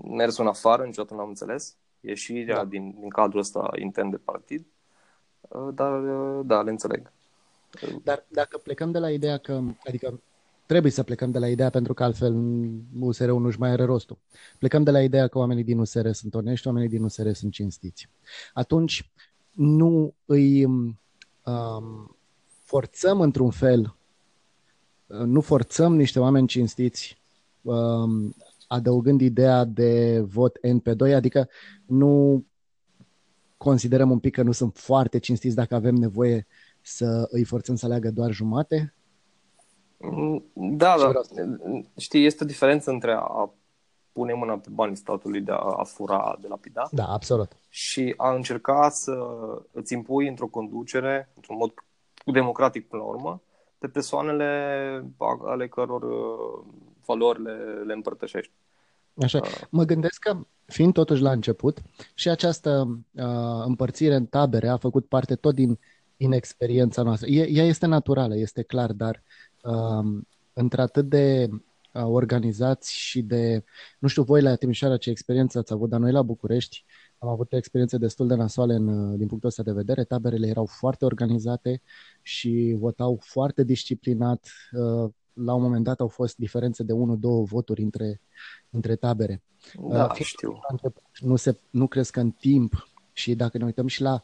mersul 0.03 0.43
în 0.43 0.49
afară, 0.49 0.85
niciodată 0.85 1.13
nu 1.13 1.21
am 1.21 1.27
înțeles, 1.27 1.75
ieșirea 1.99 2.55
da. 2.55 2.65
din, 2.65 2.95
din 2.99 3.09
cadrul 3.09 3.39
ăsta 3.39 3.69
intern 3.75 4.09
de 4.09 4.17
partid, 4.17 4.65
uh, 5.41 5.67
dar, 5.73 6.03
uh, 6.03 6.45
da, 6.45 6.61
le 6.61 6.69
înțeleg. 6.69 7.11
Dar 8.03 8.25
dacă 8.27 8.57
plecăm 8.57 8.91
de 8.91 8.99
la 8.99 9.11
ideea 9.11 9.37
că, 9.37 9.61
adică 9.85 10.19
trebuie 10.69 10.91
să 10.91 11.03
plecăm 11.03 11.31
de 11.31 11.39
la 11.39 11.47
ideea 11.47 11.69
pentru 11.69 11.93
că 11.93 12.03
altfel 12.03 12.33
USR-ul 12.99 13.41
nu-și 13.41 13.59
mai 13.59 13.69
are 13.69 13.83
rostul. 13.83 14.17
Plecăm 14.57 14.83
de 14.83 14.91
la 14.91 15.03
ideea 15.03 15.27
că 15.27 15.37
oamenii 15.37 15.63
din 15.63 15.79
USR 15.79 16.09
sunt 16.11 16.33
onești, 16.33 16.67
oamenii 16.67 16.89
din 16.89 17.03
USR 17.03 17.31
sunt 17.31 17.51
cinstiți. 17.51 18.09
Atunci 18.53 19.11
nu 19.51 20.13
îi 20.25 20.65
um, 20.65 22.17
forțăm 22.63 23.21
într-un 23.21 23.49
fel, 23.49 23.95
nu 25.07 25.41
forțăm 25.41 25.95
niște 25.95 26.19
oameni 26.19 26.47
cinstiți 26.47 27.21
um, 27.61 28.35
adăugând 28.67 29.21
ideea 29.21 29.63
de 29.63 30.19
vot 30.19 30.57
N 30.61 30.77
pe 30.77 30.93
2, 30.93 31.13
adică 31.13 31.49
nu 31.85 32.45
considerăm 33.57 34.11
un 34.11 34.19
pic 34.19 34.33
că 34.33 34.43
nu 34.43 34.51
sunt 34.51 34.75
foarte 34.75 35.17
cinstiți 35.19 35.55
dacă 35.55 35.75
avem 35.75 35.95
nevoie 35.95 36.47
să 36.81 37.27
îi 37.31 37.43
forțăm 37.43 37.75
să 37.75 37.85
aleagă 37.85 38.11
doar 38.11 38.31
jumate? 38.31 38.93
Da, 40.53 40.95
da. 40.97 41.21
Știi, 41.97 42.25
este 42.25 42.43
o 42.43 42.47
diferență 42.47 42.91
între 42.91 43.11
a 43.11 43.49
pune 44.11 44.33
mâna 44.33 44.57
pe 44.57 44.69
banii 44.71 44.95
statului 44.95 45.41
de 45.41 45.51
a, 45.51 45.55
a 45.55 45.83
fura, 45.83 46.37
de 46.41 46.47
lapida. 46.47 46.87
Da, 46.91 47.05
absolut. 47.05 47.51
Și 47.69 48.13
a 48.17 48.33
încerca 48.33 48.89
să 48.89 49.13
îți 49.71 49.93
impui 49.93 50.27
într-o 50.27 50.47
conducere, 50.47 51.31
într-un 51.35 51.55
mod 51.59 51.73
democratic 52.25 52.87
până 52.87 53.01
la 53.01 53.07
urmă, 53.07 53.41
pe 53.77 53.87
persoanele 53.87 54.45
ale 55.45 55.67
căror 55.67 56.03
uh, 56.03 56.65
valori 57.05 57.43
le, 57.43 57.83
le 57.85 57.93
împărtășești. 57.93 58.51
Așa. 59.21 59.39
Uh. 59.43 59.61
Mă 59.69 59.83
gândesc 59.83 60.19
că, 60.19 60.37
fiind 60.65 60.93
totuși 60.93 61.21
la 61.21 61.31
început, 61.31 61.81
și 62.13 62.29
această 62.29 62.99
uh, 63.11 63.63
împărțire 63.65 64.15
în 64.15 64.25
tabere 64.25 64.67
a 64.67 64.77
făcut 64.77 65.05
parte 65.07 65.35
tot 65.35 65.55
din 65.55 65.79
inexperiența 66.17 67.01
noastră. 67.01 67.27
E, 67.29 67.49
ea 67.49 67.63
este 67.65 67.85
naturală, 67.85 68.35
este 68.35 68.63
clar, 68.63 68.91
dar 68.91 69.15
uh, 69.15 69.48
într-atât 70.53 71.09
de 71.09 71.47
uh, 71.49 72.03
organizați 72.03 72.93
și 72.97 73.21
de, 73.21 73.63
nu 73.99 74.07
știu 74.07 74.23
voi 74.23 74.41
la 74.41 74.55
Timișoara 74.55 74.97
ce 74.97 75.09
experiență 75.09 75.57
ați 75.57 75.73
avut, 75.73 75.89
dar 75.89 75.99
noi 75.99 76.11
la 76.11 76.21
București 76.21 76.85
am 77.17 77.29
avut 77.29 77.53
experiențe 77.53 77.97
destul 77.97 78.27
de 78.27 78.35
nasoale 78.35 78.73
în, 78.73 78.87
uh, 78.87 79.17
din 79.17 79.27
punctul 79.27 79.49
ăsta 79.49 79.63
de 79.63 79.71
vedere. 79.71 80.03
Taberele 80.03 80.47
erau 80.47 80.65
foarte 80.65 81.05
organizate 81.05 81.81
și 82.21 82.75
votau 82.79 83.19
foarte 83.21 83.63
disciplinat. 83.63 84.47
Uh, 84.71 85.11
la 85.33 85.53
un 85.53 85.61
moment 85.61 85.83
dat 85.83 85.99
au 85.99 86.07
fost 86.07 86.37
diferențe 86.37 86.83
de 86.83 86.93
1-2 86.93 86.97
voturi 87.43 87.81
între, 87.81 88.21
între 88.69 88.95
tabere. 88.95 89.41
Da, 89.89 90.05
uh, 90.05 90.19
știu. 90.23 90.59
Nu, 91.19 91.35
se, 91.35 91.59
nu 91.69 91.87
cresc 91.87 92.15
în 92.15 92.31
timp 92.31 92.87
și 93.13 93.35
dacă 93.35 93.57
ne 93.57 93.65
uităm 93.65 93.87
și 93.87 94.01
la 94.01 94.23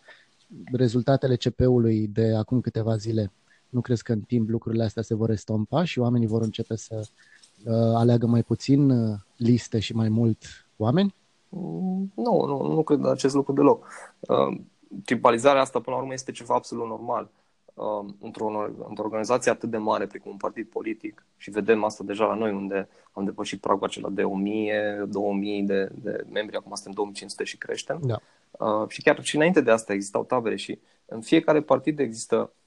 rezultatele 0.71 1.35
CP-ului 1.35 2.07
de 2.07 2.35
acum 2.35 2.61
câteva 2.61 2.95
zile, 2.95 3.31
nu 3.75 3.81
crezi 3.81 4.03
că 4.03 4.11
în 4.11 4.21
timp 4.21 4.49
lucrurile 4.49 4.83
astea 4.83 5.01
se 5.01 5.15
vor 5.15 5.29
estompa 5.29 5.83
și 5.83 5.99
oamenii 5.99 6.27
vor 6.27 6.41
începe 6.41 6.75
să 6.75 6.95
uh, 6.99 7.73
aleagă 7.73 8.25
mai 8.25 8.43
puțin 8.43 8.89
uh, 8.89 9.17
liste 9.37 9.79
și 9.79 9.95
mai 9.95 10.09
mult 10.09 10.43
oameni? 10.77 11.15
Mm, 11.49 12.11
nu, 12.15 12.45
nu, 12.45 12.73
nu 12.73 12.83
cred 12.83 13.05
acest 13.05 13.35
lucru 13.35 13.53
deloc. 13.53 13.87
Uh, 14.19 14.57
tribalizarea 15.05 15.61
asta, 15.61 15.79
până 15.79 15.95
la 15.95 16.01
urmă, 16.01 16.13
este 16.13 16.31
ceva 16.31 16.55
absolut 16.55 16.87
normal. 16.87 17.29
Uh, 17.73 18.05
într-o, 18.19 18.45
într-o 18.87 19.03
organizație 19.03 19.51
atât 19.51 19.69
de 19.69 19.77
mare 19.77 20.05
precum 20.07 20.31
un 20.31 20.37
partid 20.37 20.67
politic 20.67 21.25
și 21.37 21.49
vedem 21.49 21.83
asta 21.83 22.03
deja 22.03 22.25
la 22.25 22.35
noi 22.35 22.51
unde 22.51 22.89
am 23.11 23.25
depășit 23.25 23.59
pragul 23.59 23.87
acela 23.87 24.09
de 24.09 24.23
1000, 24.23 25.05
2000 25.09 25.63
de, 25.63 25.89
de 26.01 26.25
membri, 26.31 26.55
acum 26.55 26.73
suntem 26.73 26.93
2500 26.93 27.43
și 27.43 27.57
creștem. 27.57 27.99
Da. 28.03 28.19
Uh, 28.51 28.87
și 28.87 29.01
chiar 29.01 29.23
și 29.23 29.35
înainte 29.35 29.61
de 29.61 29.71
asta 29.71 29.93
existau 29.93 30.23
tabere 30.23 30.55
și 30.55 30.79
în 31.05 31.21
fiecare 31.21 31.61
partid 31.61 31.99
există 31.99 32.35
uh, 32.35 32.64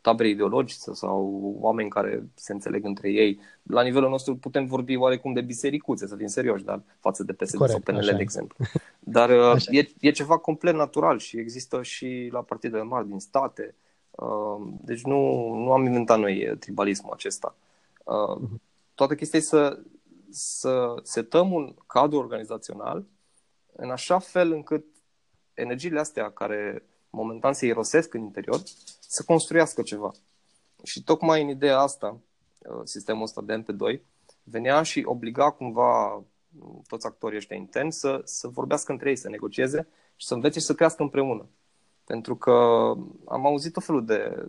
tabere 0.00 0.28
ideologice 0.28 0.90
sau 0.92 1.54
oameni 1.60 1.88
care 1.88 2.28
se 2.34 2.52
înțeleg 2.52 2.84
între 2.84 3.10
ei. 3.10 3.40
La 3.62 3.82
nivelul 3.82 4.08
nostru 4.08 4.36
putem 4.36 4.66
vorbi 4.66 4.96
oarecum 4.96 5.32
de 5.32 5.40
bisericuțe, 5.40 6.06
să 6.06 6.16
fim 6.16 6.26
serioși, 6.26 6.64
dar 6.64 6.82
față 7.00 7.22
de 7.22 7.32
PSD 7.32 7.56
Corect, 7.56 7.84
sau 7.86 7.94
PNL, 7.94 8.16
de 8.16 8.22
exemplu. 8.22 8.64
Dar 8.98 9.30
uh, 9.30 9.62
e, 9.66 9.88
e 10.00 10.10
ceva 10.10 10.38
complet 10.38 10.74
natural 10.74 11.18
și 11.18 11.38
există 11.38 11.82
și 11.82 12.28
la 12.32 12.42
partidele 12.42 12.82
mari 12.82 13.08
din 13.08 13.18
state. 13.18 13.74
Uh, 14.10 14.66
deci 14.80 15.02
nu, 15.02 15.52
nu 15.54 15.72
am 15.72 15.84
inventat 15.84 16.18
noi 16.18 16.56
tribalismul 16.58 17.12
acesta. 17.12 17.56
Uh, 18.04 18.36
mhm. 18.40 18.60
toată 18.94 19.14
chestia 19.14 19.38
e 19.38 19.42
să, 19.42 19.78
să 20.30 20.94
setăm 21.02 21.52
un 21.52 21.74
cadru 21.86 22.18
organizațional 22.18 23.04
în 23.72 23.90
așa 23.90 24.18
fel 24.18 24.52
încât 24.52 24.84
energiile 25.54 26.00
astea 26.00 26.30
care 26.30 26.82
momentan 27.10 27.52
se 27.52 27.66
irosesc 27.66 28.14
în 28.14 28.20
interior 28.20 28.60
să 29.14 29.22
construiască 29.26 29.82
ceva. 29.82 30.12
Și 30.82 31.02
tocmai 31.02 31.42
în 31.42 31.48
ideea 31.48 31.78
asta, 31.78 32.20
uh, 32.58 32.80
sistemul 32.84 33.22
ăsta 33.22 33.42
de 33.42 33.62
MP2, 33.62 34.00
venea 34.42 34.82
și 34.82 35.02
obliga 35.06 35.50
cumva 35.50 36.14
uh, 36.14 36.22
toți 36.86 37.06
actorii 37.06 37.36
ăștia 37.36 37.56
interni 37.56 37.92
să, 37.92 38.20
să 38.24 38.48
vorbească 38.48 38.92
între 38.92 39.08
ei, 39.08 39.16
să 39.16 39.28
negocieze 39.28 39.88
și 40.16 40.26
să 40.26 40.34
învețe 40.34 40.58
și 40.58 40.64
să 40.64 40.74
crească 40.74 41.02
împreună. 41.02 41.48
Pentru 42.04 42.36
că 42.36 42.52
am 43.24 43.46
auzit 43.46 43.72
tot 43.72 43.84
felul 43.84 44.04
de, 44.04 44.48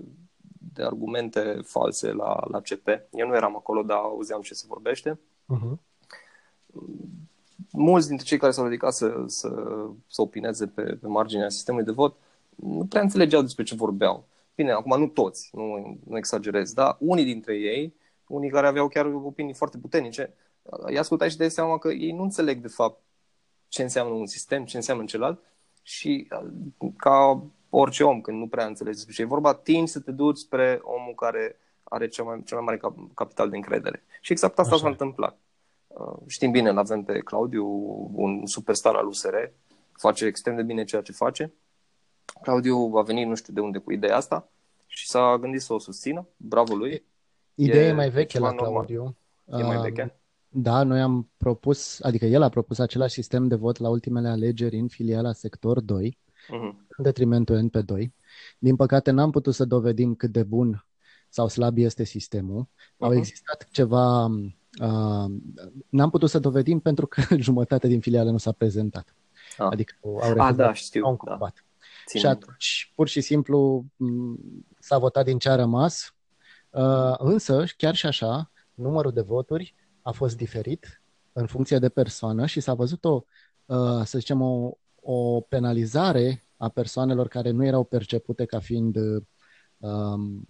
de 0.74 0.84
argumente 0.84 1.62
false 1.64 2.12
la, 2.12 2.44
la 2.48 2.62
CP. 2.62 2.88
Eu 3.12 3.28
nu 3.28 3.36
eram 3.36 3.56
acolo, 3.56 3.84
dar 3.84 3.98
auzeam 3.98 4.42
ce 4.42 4.54
se 4.54 4.66
vorbește. 4.68 5.20
Uh-huh 5.54 5.78
mulți 7.72 8.08
dintre 8.08 8.26
cei 8.26 8.38
care 8.38 8.52
s-au 8.52 8.64
ridicat 8.64 8.94
să, 8.94 9.24
să, 9.28 9.50
să 10.08 10.22
opineze 10.22 10.68
pe, 10.68 10.82
pe 10.82 11.08
marginea 11.08 11.50
sistemului 11.50 11.86
de 11.86 11.92
vot 11.92 12.16
nu 12.56 12.86
prea 12.86 13.02
înțelegeau 13.02 13.42
despre 13.42 13.64
ce 13.64 13.76
vorbeau. 13.76 14.28
Bine, 14.56 14.72
acum 14.72 15.00
nu 15.00 15.08
toți, 15.08 15.50
nu, 15.54 15.98
nu 16.06 16.18
exagerez, 16.18 16.74
dar 16.74 16.96
unii 17.00 17.24
dintre 17.24 17.56
ei, 17.56 17.96
unii 18.28 18.50
care 18.50 18.68
aveau 18.68 18.88
chiar 18.88 19.06
opinii 19.06 19.54
foarte 19.54 19.78
puternice, 19.78 20.34
i 20.94 20.98
ascultai 20.98 21.30
și 21.30 21.38
de 21.38 21.48
seama 21.48 21.78
că 21.78 21.88
ei 21.88 22.12
nu 22.12 22.24
înțeleg 22.24 22.62
de 22.62 22.68
fapt 22.68 23.02
ce 23.68 23.82
înseamnă 23.82 24.14
un 24.14 24.26
sistem, 24.26 24.66
ce 24.66 24.76
înseamnă 24.76 25.06
celălalt 25.06 25.44
și 25.82 26.28
ca 26.98 27.44
orice 27.70 28.04
om, 28.04 28.22
când 28.22 28.38
nu 28.38 28.48
prea 28.48 28.66
înțelegi 28.66 28.96
despre 28.96 29.14
ce 29.14 29.22
e 29.22 29.26
vorba, 29.26 29.54
timp 29.54 29.88
să 29.88 30.00
te 30.00 30.12
duci 30.12 30.38
spre 30.38 30.80
omul 30.82 31.14
care 31.16 31.60
are 31.84 32.08
cel 32.08 32.26
mai, 32.26 32.42
cel 32.46 32.58
mai 32.58 32.66
mare 32.66 32.94
capital 33.14 33.50
de 33.50 33.56
încredere. 33.56 34.04
Și 34.22 34.32
exact 34.32 34.60
asta 34.60 34.74
Așa. 34.74 34.84
s-a 34.84 34.90
întâmplat. 34.90 35.38
Uh, 35.88 36.18
știm 36.28 36.52
bine, 36.52 36.70
îl 36.70 36.78
avem 36.78 37.04
pe 37.04 37.20
Claudiu, 37.20 37.66
un 38.14 38.46
superstar 38.46 38.96
al 38.96 39.08
USR, 39.08 39.36
face 39.94 40.26
extrem 40.26 40.56
de 40.56 40.64
bine 40.64 40.84
ceea 40.84 41.02
ce 41.02 41.12
face. 41.12 41.54
Claudiu 42.42 42.92
a 42.96 43.02
venit 43.02 43.28
nu 43.28 43.36
știu 43.36 43.54
de 43.54 43.60
unde 43.60 43.78
cu 43.78 43.92
ideea 43.92 44.16
asta 44.16 44.50
și 44.86 45.08
s-a 45.08 45.38
gândit 45.42 45.62
să 45.62 45.74
o 45.74 45.80
susțină. 45.80 46.28
Bravo 46.38 46.76
lui. 46.76 47.06
Ideea 47.56 47.86
e, 47.86 47.90
e 47.90 47.94
mai 47.94 48.10
veche 48.10 48.40
la 48.40 48.54
Claudiu. 48.54 49.16
E 49.46 49.64
mai 49.64 49.78
veche? 49.78 50.20
Da, 50.50 50.84
noi 50.84 51.02
am 51.02 51.30
propus, 51.38 52.02
adică 52.02 52.26
el 52.26 52.42
a 52.42 52.50
propus 52.50 52.80
același 52.80 53.14
sistem 53.14 53.48
de 53.48 53.56
vot 53.56 53.78
la 53.78 53.90
ultimele 53.90 54.28
alegeri 54.28 54.80
în 54.80 54.88
filiala 54.88 55.32
sector 55.32 55.80
2, 55.80 56.18
uh-huh. 56.18 56.50
Mhm. 56.50 56.86
în 56.98 57.04
detrimentul 57.04 57.70
NP2. 57.70 58.08
Din 58.60 58.76
păcate 58.76 59.12
n-am 59.12 59.32
putut 59.32 59.54
să 59.54 59.66
dovedim 59.66 60.16
cât 60.16 60.32
de 60.32 60.44
bun 60.44 60.86
sau 61.30 61.48
slab 61.48 61.78
este 61.78 62.04
sistemul. 62.04 62.68
Uh-huh. 62.68 62.98
Au 62.98 63.14
existat 63.14 63.68
ceva 63.72 64.30
Uh, 64.82 65.32
n-am 65.90 66.10
putut 66.10 66.30
să 66.30 66.40
dovedim 66.40 66.80
pentru 66.80 67.08
că 67.08 67.22
jumătate 67.38 67.88
din 67.88 68.00
filiale 68.00 68.32
nu 68.32 68.38
s-a 68.38 68.52
prezentat. 68.52 69.16
Ah. 69.58 69.68
Adică 69.70 69.94
au 70.04 70.20
refuzat, 70.20 70.50
ah, 70.50 70.56
da, 70.56 70.74
știu, 70.74 71.06
au 71.06 71.20
da. 71.26 71.54
Și 72.14 72.26
atunci, 72.26 72.92
pur 72.96 73.08
și 73.08 73.22
simplu, 73.22 73.86
s-a 74.80 74.98
votat 74.98 75.26
din 75.26 75.38
ce 75.38 75.50
a 75.50 75.56
rămas. 75.56 76.16
Uh, 76.70 77.16
însă, 77.18 77.64
chiar 77.78 77.96
și 77.96 78.06
așa, 78.06 78.52
numărul 78.74 79.12
de 79.12 79.22
voturi 79.22 79.76
a 80.02 80.12
fost 80.12 80.38
diferit 80.38 81.02
în 81.34 81.46
funcție 81.46 81.80
de 81.80 81.90
persoană 81.90 82.46
și 82.46 82.60
s-a 82.60 82.74
văzut 82.74 83.06
o, 83.06 83.24
uh, 83.66 84.02
să 84.04 84.18
zicem, 84.18 84.42
o, 84.42 84.72
o 85.02 85.40
penalizare 85.40 86.44
a 86.58 86.70
persoanelor 86.70 87.28
care 87.28 87.50
nu 87.50 87.66
erau 87.66 87.84
percepute 87.84 88.46
ca 88.46 88.60
fiind 88.60 88.96
um, 89.78 90.46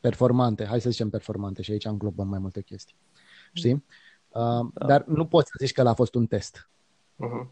performante. 0.00 0.64
Hai 0.64 0.80
să 0.80 0.90
zicem 0.90 1.10
performante 1.10 1.62
și 1.62 1.70
aici 1.70 1.84
înglobăm 1.84 2.28
mai 2.28 2.38
multe 2.38 2.62
chestii 2.62 2.96
știi? 3.54 3.84
Uh, 4.28 4.66
da. 4.74 4.86
Dar 4.86 5.04
nu 5.06 5.26
poți 5.26 5.50
să 5.50 5.54
zici 5.58 5.72
că 5.72 5.82
l-a 5.82 5.94
fost 5.94 6.14
un 6.14 6.26
test. 6.26 6.68
Uh-huh. 7.14 7.48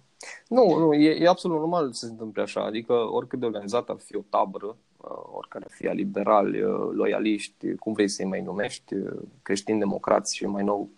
Nu, 0.48 0.78
nu, 0.78 0.94
e, 0.94 1.22
e 1.24 1.28
absolut 1.28 1.58
normal 1.58 1.92
să 1.92 2.04
se 2.04 2.10
întâmple 2.10 2.42
așa. 2.42 2.64
Adică 2.64 2.92
oricât 2.92 3.38
de 3.38 3.46
organizat 3.46 3.88
ar 3.88 3.96
fi 3.98 4.16
o 4.16 4.24
tabără, 4.28 4.76
uh, 4.96 5.10
oricare 5.32 5.64
ar 5.64 5.70
fi 5.74 5.88
a 5.88 5.92
liberali, 5.92 6.62
uh, 6.62 6.90
loialiști, 6.92 7.74
cum 7.74 7.92
vrei 7.92 8.08
să-i 8.08 8.26
mai 8.26 8.40
numești, 8.40 8.94
uh, 8.94 9.20
creștini 9.42 9.78
democrați 9.78 10.36
și 10.36 10.46
mai 10.46 10.64
nou, 10.64 10.88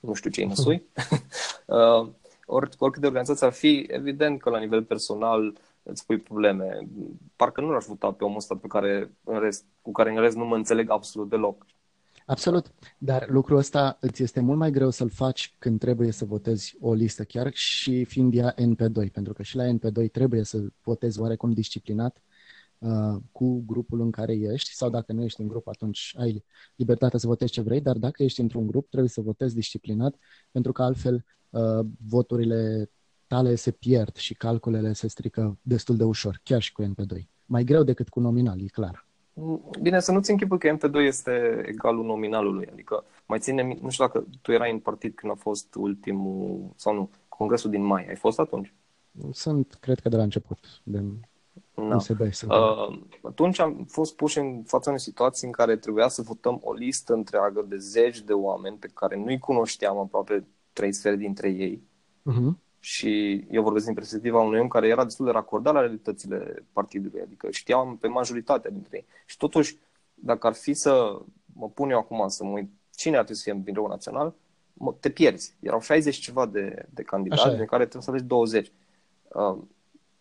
nu 0.00 0.14
știu 0.14 0.30
ce-i 0.30 0.46
năsui. 0.46 0.82
Or, 2.46 2.68
oricât 2.78 3.00
de 3.00 3.06
organizație 3.06 3.46
ar 3.46 3.52
fi, 3.52 3.86
evident 3.88 4.40
că 4.40 4.50
la 4.50 4.58
nivel 4.58 4.82
personal 4.82 5.54
îți 5.82 6.06
pui 6.06 6.18
probleme. 6.18 6.78
Parcă 7.36 7.60
nu 7.60 7.70
l-aș 7.70 7.84
vota 7.84 8.12
pe 8.12 8.24
omul 8.24 8.36
ăsta 8.36 8.56
pe 8.56 8.66
care, 8.66 9.10
în 9.24 9.40
rest, 9.40 9.64
cu 9.82 9.92
care 9.92 10.10
în 10.10 10.20
rest 10.20 10.36
nu 10.36 10.44
mă 10.44 10.56
înțeleg 10.56 10.90
absolut 10.90 11.28
deloc. 11.28 11.66
Absolut, 12.26 12.72
dar 12.98 13.28
lucrul 13.28 13.58
ăsta 13.58 13.96
îți 14.00 14.22
este 14.22 14.40
mult 14.40 14.58
mai 14.58 14.70
greu 14.70 14.90
să-l 14.90 15.08
faci 15.08 15.54
când 15.58 15.78
trebuie 15.80 16.10
să 16.10 16.24
votezi 16.24 16.76
o 16.80 16.94
listă, 16.94 17.24
chiar 17.24 17.52
și 17.52 18.04
fiind 18.04 18.34
ea 18.34 18.54
NP2, 18.54 19.12
pentru 19.12 19.32
că 19.32 19.42
și 19.42 19.56
la 19.56 19.72
NP2 19.72 20.10
trebuie 20.12 20.42
să 20.42 20.64
votezi 20.82 21.20
oarecum 21.20 21.52
disciplinat 21.52 22.22
uh, 22.78 23.16
cu 23.32 23.62
grupul 23.66 24.00
în 24.00 24.10
care 24.10 24.34
ești, 24.34 24.74
sau 24.74 24.90
dacă 24.90 25.12
nu 25.12 25.22
ești 25.22 25.40
în 25.40 25.48
grup, 25.48 25.68
atunci 25.68 26.14
ai 26.18 26.44
libertatea 26.76 27.18
să 27.18 27.26
votezi 27.26 27.52
ce 27.52 27.60
vrei, 27.60 27.80
dar 27.80 27.96
dacă 27.96 28.22
ești 28.22 28.40
într-un 28.40 28.66
grup, 28.66 28.88
trebuie 28.88 29.10
să 29.10 29.20
votezi 29.20 29.54
disciplinat, 29.54 30.14
pentru 30.50 30.72
că 30.72 30.82
altfel 30.82 31.24
uh, 31.50 31.86
voturile 32.06 32.90
tale 33.26 33.54
se 33.54 33.70
pierd 33.70 34.16
și 34.16 34.34
calculele 34.34 34.92
se 34.92 35.08
strică 35.08 35.58
destul 35.62 35.96
de 35.96 36.04
ușor, 36.04 36.40
chiar 36.42 36.62
și 36.62 36.72
cu 36.72 36.82
NP2. 36.82 37.22
Mai 37.46 37.64
greu 37.64 37.82
decât 37.82 38.08
cu 38.08 38.20
nominal, 38.20 38.60
e 38.60 38.66
clar. 38.66 39.06
Bine, 39.80 40.00
să 40.00 40.12
nu-ți 40.12 40.30
închipui 40.30 40.58
că 40.58 40.76
MP2 40.76 40.94
este 40.94 41.64
egalul 41.66 42.04
nominalului. 42.04 42.68
Adică, 42.72 43.04
mai 43.26 43.38
ține, 43.38 43.78
nu 43.80 43.90
știu 43.90 44.04
dacă 44.04 44.26
tu 44.42 44.52
erai 44.52 44.72
în 44.72 44.78
partid 44.78 45.14
când 45.14 45.32
a 45.32 45.34
fost 45.34 45.74
ultimul, 45.74 46.72
sau 46.76 46.94
nu, 46.94 47.10
congresul 47.28 47.70
din 47.70 47.82
mai. 47.82 48.06
Ai 48.08 48.16
fost 48.16 48.38
atunci? 48.38 48.74
Sunt, 49.32 49.76
cred 49.80 50.00
că 50.00 50.08
de 50.08 50.16
la 50.16 50.22
început, 50.22 50.58
de 50.82 51.02
no. 51.74 51.96
USB. 51.96 52.20
Uh, 52.20 53.00
atunci 53.22 53.58
am 53.58 53.84
fost 53.88 54.16
puși 54.16 54.38
în 54.38 54.62
fața 54.66 54.90
unei 54.90 55.02
situații 55.02 55.46
în 55.46 55.52
care 55.52 55.76
trebuia 55.76 56.08
să 56.08 56.22
votăm 56.22 56.60
o 56.62 56.72
listă 56.72 57.12
întreagă 57.12 57.64
de 57.68 57.76
zeci 57.76 58.20
de 58.20 58.32
oameni 58.32 58.76
pe 58.76 58.90
care 58.94 59.16
nu-i 59.16 59.38
cunoșteam 59.38 59.98
aproape 59.98 60.46
trei 60.72 60.92
sferi 60.92 61.16
dintre 61.16 61.48
ei. 61.48 61.82
Uh-huh 62.30 62.63
și 62.84 63.44
eu 63.50 63.62
vorbesc 63.62 63.84
din 63.84 63.94
perspectiva 63.94 64.40
unui 64.40 64.60
om 64.60 64.68
care 64.68 64.88
era 64.88 65.04
destul 65.04 65.24
de 65.24 65.30
racordat 65.30 65.74
la 65.74 65.80
realitățile 65.80 66.64
partidului, 66.72 67.20
adică 67.20 67.50
știam 67.50 67.96
pe 67.96 68.08
majoritatea 68.08 68.70
dintre 68.70 68.96
ei. 68.96 69.06
Și 69.26 69.36
totuși, 69.36 69.78
dacă 70.14 70.46
ar 70.46 70.52
fi 70.52 70.74
să 70.74 71.18
mă 71.52 71.68
pun 71.68 71.90
eu 71.90 71.98
acum 71.98 72.28
să 72.28 72.44
mă 72.44 72.50
uit 72.50 72.70
cine 72.94 73.16
ar 73.16 73.22
trebui 73.22 73.36
să 73.36 73.42
fie 73.42 73.52
în 73.52 73.62
birou 73.62 73.86
național, 73.86 74.34
mă, 74.72 74.94
te 75.00 75.10
pierzi. 75.10 75.56
Erau 75.60 75.80
60 75.80 76.16
ceva 76.16 76.46
de, 76.46 76.86
de 76.90 77.02
candidați, 77.02 77.56
din 77.56 77.66
care 77.66 77.82
trebuie 77.82 78.02
să 78.02 78.10
alegi 78.10 78.26
20. 78.26 78.72
Uh, 79.28 79.58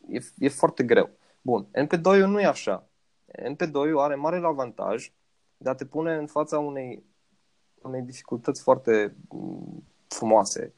e, 0.09 0.19
e 0.37 0.49
foarte 0.49 0.83
greu. 0.83 1.09
Bun, 1.41 1.67
NP2 1.85 2.19
nu 2.25 2.39
e 2.39 2.45
așa. 2.45 2.87
NP2 3.31 3.73
are 3.97 4.15
mare 4.15 4.41
avantaj 4.43 5.11
de 5.57 5.69
a 5.69 5.73
te 5.73 5.85
pune 5.85 6.15
în 6.15 6.27
fața 6.27 6.59
unei, 6.59 7.03
unei 7.81 8.01
dificultăți 8.01 8.61
foarte 8.61 9.15
mm, 9.29 9.83
frumoase 10.07 10.73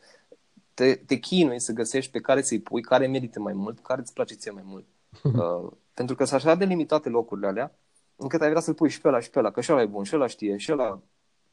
te, 0.76 0.96
te 0.96 1.16
chinui 1.16 1.60
să 1.60 1.72
găsești 1.72 2.12
pe 2.12 2.20
care 2.20 2.42
să-i 2.42 2.60
pui, 2.60 2.82
care 2.82 3.08
merită 3.08 3.40
mai 3.40 3.54
mult, 3.54 3.80
care 3.80 4.02
îți 4.02 4.14
place 4.14 4.34
ție 4.34 4.52
mai 4.52 4.64
mult. 4.66 4.86
Uh, 5.24 5.72
pentru 5.94 6.16
că 6.16 6.26
sunt 6.26 6.40
așa 6.40 6.56
de 6.56 6.66
limitate 6.66 7.10
locurile 7.10 7.48
alea, 7.48 7.76
încât 8.16 8.42
ai 8.42 8.50
vrea 8.50 8.62
să-l 8.62 8.74
pui 8.74 8.90
și 8.90 9.02
pe 9.02 9.08
ăla 9.08 9.20
și 9.20 9.30
pe 9.30 9.40
ăla, 9.40 9.52
că 9.52 9.62
și 9.62 9.72
ăla 9.72 9.82
e 9.82 9.86
bun, 9.86 10.04
și 10.04 10.16
ăla 10.16 10.28
știe, 10.28 10.58
și 10.58 10.72
ăla 10.72 11.02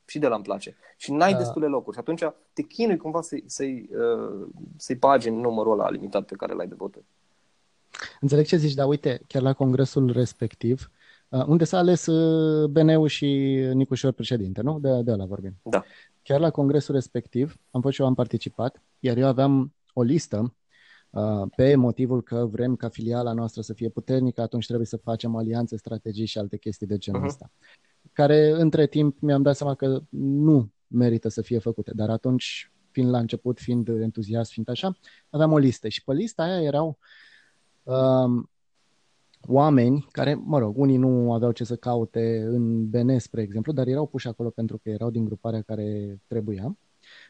și 0.05 0.19
de 0.19 0.27
la 0.27 0.35
îmi 0.35 0.45
place. 0.45 0.77
Și 0.97 1.13
n-ai 1.13 1.33
da. 1.33 1.39
destule 1.39 1.67
locuri. 1.67 1.97
Și 1.97 2.01
atunci 2.01 2.23
te 2.53 2.63
chinui 2.63 2.97
cumva 2.97 3.21
să-i, 3.21 3.45
să-i, 3.47 3.91
uh, 3.93 4.47
să-i 4.77 4.95
bagi 4.95 5.29
în 5.29 5.35
numărul 5.35 5.73
ăla 5.73 5.91
limitat 5.91 6.25
pe 6.25 6.35
care 6.35 6.55
l-ai 6.55 6.67
de 6.67 6.75
voturi. 6.75 7.05
Înțeleg 8.21 8.47
ce 8.47 8.57
zici, 8.57 8.75
dar 8.75 8.87
uite, 8.87 9.21
chiar 9.27 9.43
la 9.43 9.53
congresul 9.53 10.13
respectiv, 10.13 10.91
uh, 10.91 11.02
unde 11.47 11.65
s-a 11.65 11.79
ales 11.79 12.07
uh, 12.07 12.69
BNU 12.69 13.07
și 13.07 13.27
Nicușor 13.73 14.13
președinte, 14.13 14.61
nu? 14.61 14.81
De, 14.81 15.03
de 15.03 15.11
ăla 15.11 15.25
vorbim. 15.25 15.61
Da. 15.63 15.85
Chiar 16.23 16.41
la 16.41 16.51
congresul 16.51 16.95
respectiv, 16.95 17.57
am 17.71 17.81
fost 17.81 17.95
și 17.95 18.01
eu 18.01 18.07
am 18.07 18.15
participat, 18.15 18.83
iar 18.99 19.17
eu 19.17 19.27
aveam 19.27 19.75
o 19.93 20.03
listă 20.03 20.55
uh, 21.11 21.43
pe 21.57 21.75
motivul 21.75 22.23
că 22.23 22.47
vrem 22.51 22.77
ca 22.77 22.89
filiala 22.89 23.33
noastră 23.33 23.63
să 23.63 23.73
fie 23.73 23.89
puternică, 23.89 24.41
atunci 24.41 24.67
trebuie 24.67 24.87
să 24.87 24.97
facem 24.97 25.37
alianțe, 25.37 25.77
strategii 25.77 26.27
și 26.27 26.39
alte 26.39 26.57
chestii 26.57 26.87
de 26.87 26.99
genul 26.99 27.21
uh-huh. 27.21 27.27
ăsta. 27.27 27.51
Care 28.13 28.51
între 28.51 28.87
timp 28.87 29.21
mi-am 29.21 29.43
dat 29.43 29.57
seama 29.57 29.75
că 29.75 30.03
nu 30.09 30.71
merită 30.87 31.29
să 31.29 31.43
fie 31.43 31.59
făcute, 31.59 31.93
dar 31.95 32.11
atunci, 32.11 32.73
fiind 32.91 33.11
la 33.11 33.19
început, 33.19 33.61
fiind 33.61 33.89
entuziast, 33.89 34.51
fiind 34.51 34.69
așa, 34.69 34.99
aveam 35.31 35.53
o 35.53 35.59
listă 35.59 35.89
și 35.89 36.05
pe 36.05 36.13
lista 36.13 36.43
aia 36.43 36.63
erau 36.63 36.99
um, 37.83 38.51
oameni 39.47 40.07
care, 40.11 40.35
mă 40.35 40.59
rog, 40.59 40.79
unii 40.79 40.97
nu 40.97 41.33
aveau 41.33 41.53
ce 41.53 41.65
să 41.65 41.77
caute 41.77 42.43
în 42.49 42.89
BN, 42.89 43.19
spre 43.19 43.43
exemplu, 43.43 43.73
dar 43.73 43.87
erau 43.87 44.07
puși 44.07 44.29
acolo 44.29 44.51
pentru 44.51 44.79
că 44.79 44.91
erau 44.91 45.11
din 45.11 45.25
gruparea 45.25 45.63
care 45.63 46.21
trebuia 46.27 46.77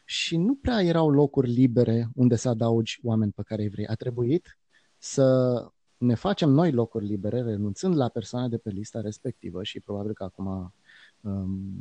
și 0.05 0.37
nu 0.37 0.55
prea 0.55 0.81
erau 0.81 1.09
locuri 1.09 1.51
libere 1.51 2.09
unde 2.15 2.35
să 2.35 2.49
adaugi 2.49 2.99
oameni 3.03 3.31
pe 3.31 3.41
care 3.45 3.61
îi 3.61 3.69
vrei. 3.69 3.87
A 3.87 3.93
trebuit 3.93 4.57
să 4.97 5.57
ne 5.97 6.13
facem 6.13 6.49
noi 6.49 6.71
locuri 6.71 7.05
libere, 7.05 7.41
renunțând 7.41 7.95
la 7.95 8.09
persoane 8.09 8.47
de 8.47 8.57
pe 8.57 8.69
lista 8.69 9.01
respectivă 9.01 9.63
și 9.63 9.79
probabil 9.79 10.13
că 10.13 10.23
acum 10.23 10.73
um, 11.21 11.71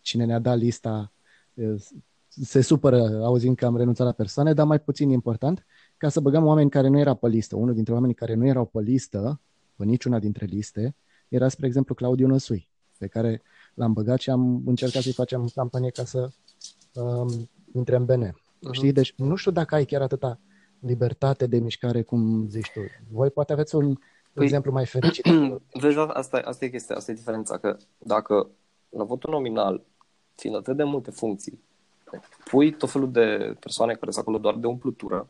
cine 0.00 0.24
ne-a 0.24 0.38
dat 0.38 0.58
lista 0.58 1.12
se 2.28 2.60
supără 2.60 3.24
auzind 3.24 3.56
că 3.56 3.66
am 3.66 3.76
renunțat 3.76 4.06
la 4.06 4.12
persoane, 4.12 4.52
dar 4.52 4.66
mai 4.66 4.80
puțin 4.80 5.10
important, 5.10 5.66
ca 5.96 6.08
să 6.08 6.20
băgăm 6.20 6.46
oameni 6.46 6.70
care 6.70 6.88
nu 6.88 6.98
erau 6.98 7.14
pe 7.14 7.28
listă. 7.28 7.56
Unul 7.56 7.74
dintre 7.74 7.92
oamenii 7.92 8.14
care 8.14 8.34
nu 8.34 8.46
erau 8.46 8.64
pe 8.64 8.80
listă 8.80 9.40
pe 9.80 9.86
niciuna 9.86 10.18
dintre 10.18 10.44
liste, 10.44 10.94
era, 11.28 11.48
spre 11.48 11.66
exemplu, 11.66 11.94
Claudiu 11.94 12.26
Năsui, 12.26 12.68
pe 12.98 13.06
care 13.06 13.42
l-am 13.74 13.92
băgat 13.92 14.18
și 14.18 14.30
am 14.30 14.62
încercat 14.66 15.02
să-i 15.02 15.12
facem 15.12 15.50
campanie 15.54 15.90
ca 15.90 16.04
să 16.04 16.30
um, 16.94 17.50
intre 17.74 17.96
în 17.96 18.04
BN. 18.04 18.24
Uh-huh. 18.26 18.72
Știi? 18.72 18.92
Deci 18.92 19.14
nu 19.16 19.34
știu 19.34 19.50
dacă 19.50 19.74
ai 19.74 19.84
chiar 19.84 20.02
atâta 20.02 20.38
libertate 20.78 21.46
de 21.46 21.58
mișcare 21.58 22.02
cum 22.02 22.48
zici 22.48 22.70
tu. 22.72 22.80
Voi 23.10 23.30
poate 23.30 23.52
aveți 23.52 23.74
un 23.74 23.94
păi, 24.32 24.44
exemplu 24.44 24.72
mai 24.72 24.86
fericit. 24.86 25.24
Vezi, 25.80 25.98
asta, 25.98 26.42
asta 26.44 26.64
e 26.64 26.68
chestia, 26.68 26.96
asta 26.96 27.10
e 27.10 27.14
diferența, 27.14 27.58
că 27.58 27.76
dacă 27.98 28.50
la 28.88 29.04
votul 29.04 29.30
nominal, 29.30 29.82
fiind 30.34 30.56
atât 30.56 30.76
de 30.76 30.84
multe 30.84 31.10
funcții, 31.10 31.60
pui 32.44 32.72
tot 32.72 32.90
felul 32.90 33.10
de 33.10 33.56
persoane 33.60 33.92
care 33.92 34.10
sunt 34.10 34.24
acolo 34.24 34.38
doar 34.38 34.54
de 34.54 34.66
umplutură, 34.66 35.28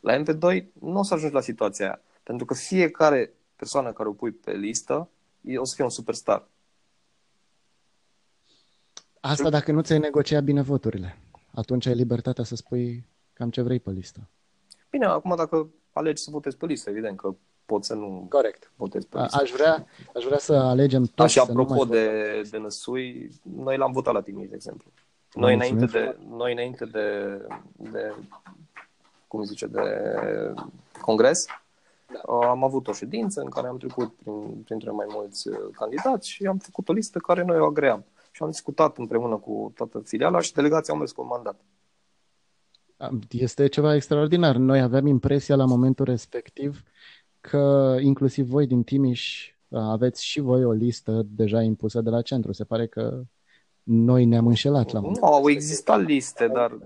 la 0.00 0.22
MP2 0.22 0.64
nu 0.80 0.98
o 0.98 1.02
să 1.02 1.14
ajungi 1.14 1.34
la 1.34 1.40
situația 1.40 1.86
aia. 1.86 2.00
Pentru 2.22 2.46
că 2.46 2.54
fiecare 2.54 3.34
persoană 3.60 3.92
care 3.92 4.08
o 4.08 4.12
pui 4.12 4.30
pe 4.30 4.52
listă, 4.52 5.08
o 5.56 5.64
să 5.64 5.74
fie 5.74 5.84
un 5.84 5.90
superstar. 5.90 6.48
Asta 9.20 9.50
dacă 9.50 9.72
nu 9.72 9.80
ți-ai 9.80 9.98
negociat 9.98 10.42
bine 10.44 10.62
voturile. 10.62 11.18
Atunci 11.54 11.86
ai 11.86 11.94
libertatea 11.94 12.44
să 12.44 12.56
spui 12.56 13.06
cam 13.32 13.50
ce 13.50 13.62
vrei 13.62 13.80
pe 13.80 13.90
listă. 13.90 14.20
Bine, 14.90 15.04
acum 15.04 15.36
dacă 15.36 15.68
alegi 15.92 16.22
să 16.22 16.30
votezi 16.30 16.56
pe 16.56 16.66
listă, 16.66 16.90
evident 16.90 17.16
că 17.16 17.34
poți 17.64 17.86
să 17.86 17.94
nu 17.94 18.26
Corect. 18.28 18.72
votezi 18.76 19.06
pe 19.06 19.20
listă. 19.20 19.36
Aș 19.40 19.50
vrea, 19.50 19.86
aș 20.14 20.24
vrea 20.24 20.38
să 20.38 20.52
alegem 20.52 21.02
toți. 21.02 21.14
Da, 21.14 21.26
și 21.26 21.38
apropo 21.38 21.84
de, 21.84 22.40
de 22.50 22.58
Năsui, 22.58 23.30
noi 23.42 23.76
l-am 23.76 23.92
votat 23.92 24.14
la 24.14 24.22
Timiș, 24.22 24.48
de 24.48 24.54
exemplu. 24.54 24.90
Noi 25.34 25.54
înainte 25.54 25.84
de, 25.84 26.16
noi 26.28 26.52
înainte 26.52 26.84
de, 26.84 27.38
de, 27.76 28.14
cum 29.26 29.44
zice, 29.44 29.66
de 29.66 29.82
congres, 31.00 31.46
da. 32.12 32.48
Am 32.48 32.64
avut 32.64 32.88
o 32.88 32.92
ședință 32.92 33.40
în 33.40 33.48
care 33.48 33.66
am 33.66 33.76
trecut 33.76 34.14
prin, 34.14 34.62
printre 34.64 34.90
mai 34.90 35.06
mulți 35.08 35.48
uh, 35.48 35.56
candidați 35.72 36.28
și 36.28 36.46
am 36.46 36.58
făcut 36.58 36.88
o 36.88 36.92
listă 36.92 37.18
care 37.18 37.44
noi 37.44 37.58
o 37.58 37.64
agream. 37.64 38.04
Și 38.30 38.42
am 38.42 38.50
discutat 38.50 38.98
împreună 38.98 39.36
cu 39.36 39.72
toată 39.74 40.00
filiala 40.04 40.40
și 40.40 40.52
delegația 40.52 40.92
au 40.92 40.98
mers 40.98 41.12
cu 41.12 41.20
un 41.20 41.26
mandat. 41.26 41.60
Este 43.30 43.66
ceva 43.66 43.94
extraordinar. 43.94 44.56
Noi 44.56 44.80
aveam 44.80 45.06
impresia 45.06 45.56
la 45.56 45.64
momentul 45.64 46.04
respectiv 46.04 46.82
că 47.40 47.96
inclusiv 48.00 48.46
voi 48.46 48.66
din 48.66 48.82
Timiș 48.82 49.54
uh, 49.68 49.80
aveți 49.80 50.24
și 50.24 50.40
voi 50.40 50.64
o 50.64 50.72
listă 50.72 51.26
deja 51.30 51.62
impusă 51.62 52.00
de 52.00 52.10
la 52.10 52.22
centru. 52.22 52.52
Se 52.52 52.64
pare 52.64 52.86
că 52.86 53.22
noi 53.82 54.24
ne-am 54.24 54.46
înșelat 54.46 54.92
la 54.92 55.00
momentul 55.00 55.28
Nu, 55.28 55.34
au 55.34 55.50
existat 55.50 56.04
liste, 56.04 56.48
dar 56.48 56.78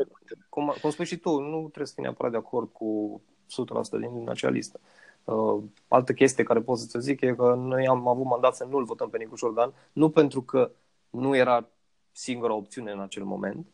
cum, 0.48 0.74
cum 0.80 0.90
spui 0.90 1.04
și 1.04 1.16
tu, 1.16 1.38
nu 1.40 1.58
trebuie 1.60 1.86
să 1.86 1.92
fii 1.94 2.02
neapărat 2.02 2.30
de 2.32 2.38
acord 2.38 2.68
cu 2.72 3.20
100% 3.44 4.00
din 4.00 4.28
acea 4.28 4.48
listă. 4.48 4.80
Uh, 5.24 5.62
altă 5.88 6.12
chestie 6.12 6.44
care 6.44 6.60
pot 6.60 6.78
să-ți 6.78 6.98
zic 6.98 7.20
e 7.20 7.34
că 7.34 7.54
noi 7.54 7.86
am 7.86 8.08
avut 8.08 8.24
mandat 8.24 8.54
să 8.54 8.66
nu-l 8.70 8.84
votăm 8.84 9.08
pe 9.08 9.18
Nicu 9.18 9.36
Șordan, 9.36 9.72
nu 9.92 10.10
pentru 10.10 10.42
că 10.42 10.70
nu 11.10 11.36
era 11.36 11.68
singura 12.12 12.54
opțiune 12.54 12.90
în 12.90 13.00
acel 13.00 13.24
moment, 13.24 13.66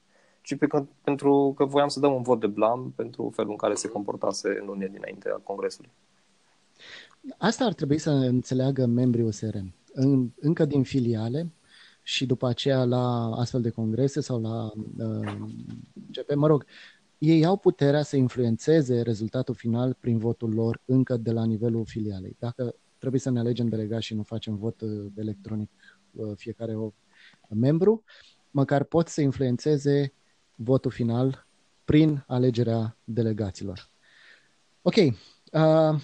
ci 0.43 0.57
pe 0.57 0.67
că, 0.67 0.87
pentru 1.03 1.53
că 1.57 1.65
voiam 1.65 1.89
să 1.89 2.01
dăm 2.01 2.15
un 2.15 2.23
vot 2.23 2.41
de 2.41 2.47
blam 2.47 2.93
pentru 2.97 3.31
felul 3.35 3.51
în 3.51 3.57
care 3.57 3.75
se 3.75 3.89
comportase 3.89 4.59
în 4.61 4.67
lunia 4.67 4.87
dinaintea 4.87 5.41
Congresului. 5.45 5.91
Asta 7.39 7.65
ar 7.65 7.73
trebui 7.73 7.99
să 7.99 8.11
înțeleagă 8.11 8.87
membrii 8.87 9.25
USR. 9.25 9.57
În, 9.93 10.31
încă 10.41 10.65
din 10.65 10.83
filiale 10.83 11.53
și 12.03 12.27
după 12.27 12.47
aceea 12.47 12.85
la 12.85 13.31
astfel 13.31 13.61
de 13.61 13.71
congrese 13.71 14.21
sau 14.21 14.41
la 14.41 14.73
uh, 14.99 15.33
GP, 16.11 16.35
mă 16.35 16.47
rog, 16.47 16.65
ei 17.21 17.45
au 17.45 17.57
puterea 17.57 18.03
să 18.03 18.17
influențeze 18.17 19.03
rezultatul 19.03 19.55
final 19.55 19.95
prin 19.95 20.19
votul 20.19 20.55
lor 20.55 20.83
încă 20.85 21.17
de 21.17 21.33
la 21.33 21.45
nivelul 21.45 21.85
filialei. 21.85 22.37
Dacă 22.39 22.75
trebuie 22.99 23.21
să 23.21 23.31
ne 23.31 23.39
alegem 23.39 23.69
delegați 23.69 24.05
și 24.05 24.15
nu 24.15 24.23
facem 24.23 24.57
vot 24.57 24.81
uh, 24.81 25.07
electronic 25.17 25.71
uh, 26.13 26.33
fiecare 26.37 26.77
membru, 27.49 28.05
măcar 28.51 28.85
pot 28.85 29.09
să 29.09 29.21
influențeze 29.21 30.13
votul 30.55 30.91
final 30.91 31.47
prin 31.85 32.25
alegerea 32.27 32.97
delegaților. 33.05 33.91
Ok, 34.83 34.97
uh, 34.97 36.01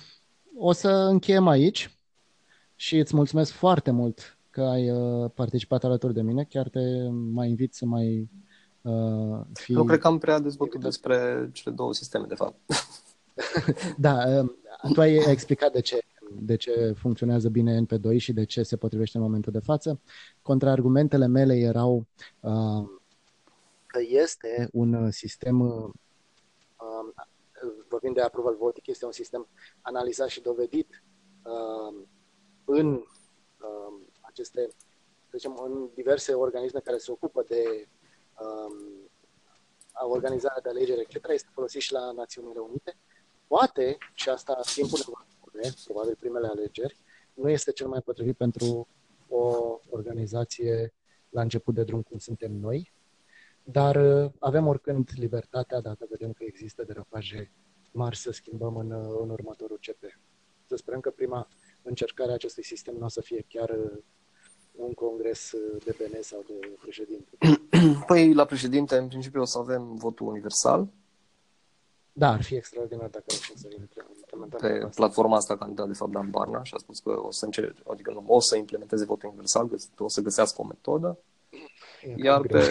o 0.57 0.73
să 0.73 0.89
încheiem 0.89 1.47
aici 1.47 1.99
și 2.75 2.97
îți 2.99 3.17
mulțumesc 3.17 3.53
foarte 3.53 3.91
mult 3.91 4.39
că 4.51 4.63
ai 4.63 4.91
uh, 4.91 5.31
participat 5.35 5.85
alături 5.85 6.15
de 6.15 6.23
mine. 6.23 6.45
Chiar 6.45 6.69
te 6.69 7.09
mai 7.11 7.49
invit 7.49 7.75
să 7.75 7.87
mai 7.87 8.31
uh, 8.87 9.41
fii... 9.53 9.75
Nu 9.75 9.85
cred 9.85 9.99
că 9.99 10.07
am 10.07 10.19
prea 10.19 10.39
dezbătut 10.39 10.81
despre 10.81 11.49
cele 11.53 11.75
două 11.75 11.95
sisteme, 11.95 12.27
de 12.27 12.35
fapt. 12.35 12.57
da, 14.07 14.43
uh, 14.43 14.93
tu 14.93 15.01
ai 15.01 15.15
explicat 15.15 15.73
de 15.73 15.81
ce 15.81 16.01
de 16.31 16.57
ce 16.57 16.93
funcționează 16.97 17.49
bine 17.49 17.85
NP2 17.85 18.17
și 18.17 18.33
de 18.33 18.45
ce 18.45 18.63
se 18.63 18.77
potrivește 18.77 19.17
în 19.17 19.23
momentul 19.23 19.53
de 19.53 19.59
față. 19.59 20.01
Contraargumentele 20.43 21.27
mele 21.27 21.55
erau 21.55 22.07
uh, 22.41 22.89
că 23.87 24.01
este 24.09 24.69
un 24.73 25.11
sistem, 25.11 25.61
uh, 25.61 25.91
vorbim 27.89 28.13
de 28.13 28.21
approval 28.21 28.57
voting, 28.57 28.87
este 28.89 29.05
un 29.05 29.13
sistem 29.13 29.49
analizat 29.81 30.29
și 30.29 30.41
dovedit 30.41 31.03
uh, 31.45 32.05
în 32.65 32.93
uh, 32.93 34.01
aceste, 34.21 34.69
zicem, 35.33 35.61
în 35.65 35.89
diverse 35.95 36.33
organisme 36.33 36.81
care 36.81 36.99
se 36.99 37.11
ocupă 37.11 37.45
de 37.49 37.89
uh, 38.41 39.07
organizarea 40.09 40.61
de 40.63 40.69
alegeri, 40.69 41.01
etc., 41.01 41.29
este 41.29 41.49
folosit 41.53 41.81
și 41.81 41.93
la 41.93 42.11
Națiunile 42.11 42.59
Unite. 42.59 42.97
Poate, 43.47 43.97
și 44.15 44.29
asta 44.29 44.61
timpul 44.75 44.99
ne 44.99 45.13
va 45.13 45.27
spune, 45.39 45.75
probabil 45.85 46.17
primele 46.21 46.47
alegeri, 46.47 46.97
nu 47.35 47.51
este 47.51 47.73
cel 47.73 47.89
mai 47.89 48.01
potrivit 48.01 48.37
pentru 48.37 48.89
o 49.29 49.79
organizație 49.91 50.95
la 51.29 51.43
început 51.43 51.75
de 51.75 51.85
drum 51.85 52.03
cum 52.03 52.19
suntem 52.19 52.53
noi, 52.53 52.93
dar 53.63 53.97
uh, 53.97 54.33
avem 54.39 54.67
oricând 54.67 55.11
libertatea, 55.15 55.81
dacă 55.81 56.07
vedem 56.11 56.33
că 56.33 56.45
există 56.45 56.83
derapaje 56.83 57.53
mari, 57.93 58.17
să 58.17 58.31
schimbăm 58.31 58.77
în, 58.77 58.91
uh, 58.91 59.19
în 59.23 59.31
următorul 59.31 59.79
CP. 59.79 60.03
Să 60.67 60.77
sperăm 60.77 61.01
că 61.01 61.11
prima 61.11 61.49
încercare 61.83 62.31
a 62.31 62.35
acestui 62.35 62.65
sistem 62.65 62.95
nu 62.95 63.05
o 63.05 63.09
să 63.09 63.21
fie 63.21 63.45
chiar 63.49 63.71
uh, 63.71 63.99
un 64.73 64.95
congres 64.95 65.53
de 65.85 65.97
BN 65.99 66.21
sau 66.21 66.45
de 66.47 66.77
președinte. 66.81 67.31
Păi 68.07 68.35
la 68.35 68.45
președinte, 68.45 68.97
în 68.97 69.07
principiu, 69.07 69.41
o 69.41 69.45
să 69.45 69.59
avem 69.59 69.95
votul 69.95 70.27
universal. 70.27 70.89
Da, 72.13 72.29
ar 72.29 72.43
fi 72.43 72.55
extraordinar 72.55 73.09
dacă 73.09 73.25
reușim 73.29 73.55
să 73.57 73.69
implementăm. 74.21 74.59
Pe 74.61 74.89
platforma 74.95 75.37
asta 75.37 75.57
candidat, 75.57 75.87
de 75.87 75.93
fapt, 75.93 76.11
Dan 76.11 76.31
Barna 76.31 76.65
și 76.65 76.75
a 76.77 76.79
spus 76.79 76.99
că 76.99 77.11
o 77.11 77.31
să 77.31 77.45
încerce, 77.45 77.83
adică 77.91 78.11
nu, 78.11 78.25
o 78.27 78.41
să 78.41 78.57
implementeze 78.57 79.05
votul 79.05 79.29
universal, 79.29 79.71
o 79.99 80.09
să 80.09 80.21
găsească 80.21 80.63
o 80.63 80.65
metodă. 80.65 81.19
E 82.03 82.15
Iar 82.17 82.41
pe, 82.41 82.63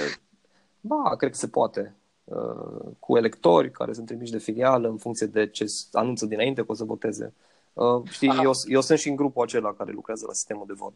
da, 0.92 1.16
cred 1.18 1.32
că 1.32 1.38
se 1.38 1.48
poate. 1.48 1.96
Uh, 2.24 2.92
cu 3.00 3.18
electori 3.18 3.72
care 3.72 3.94
sunt 3.94 4.06
trimiși 4.06 4.32
de 4.32 4.38
filială 4.38 4.88
în 4.88 4.98
funcție 4.98 5.28
de 5.28 5.48
ce 5.48 5.66
anunță 5.92 6.26
dinainte 6.26 6.62
că 6.62 6.72
o 6.72 6.76
să 6.76 6.84
voteze. 6.84 7.34
Uh, 7.74 8.02
știi, 8.10 8.32
eu, 8.44 8.52
eu 8.68 8.82
sunt 8.82 9.00
și 9.00 9.10
în 9.10 9.16
grupul 9.16 9.44
acela 9.44 9.74
care 9.74 9.92
lucrează 9.92 10.26
la 10.28 10.34
sistemul 10.34 10.66
de 10.68 10.74
vot. 10.74 10.94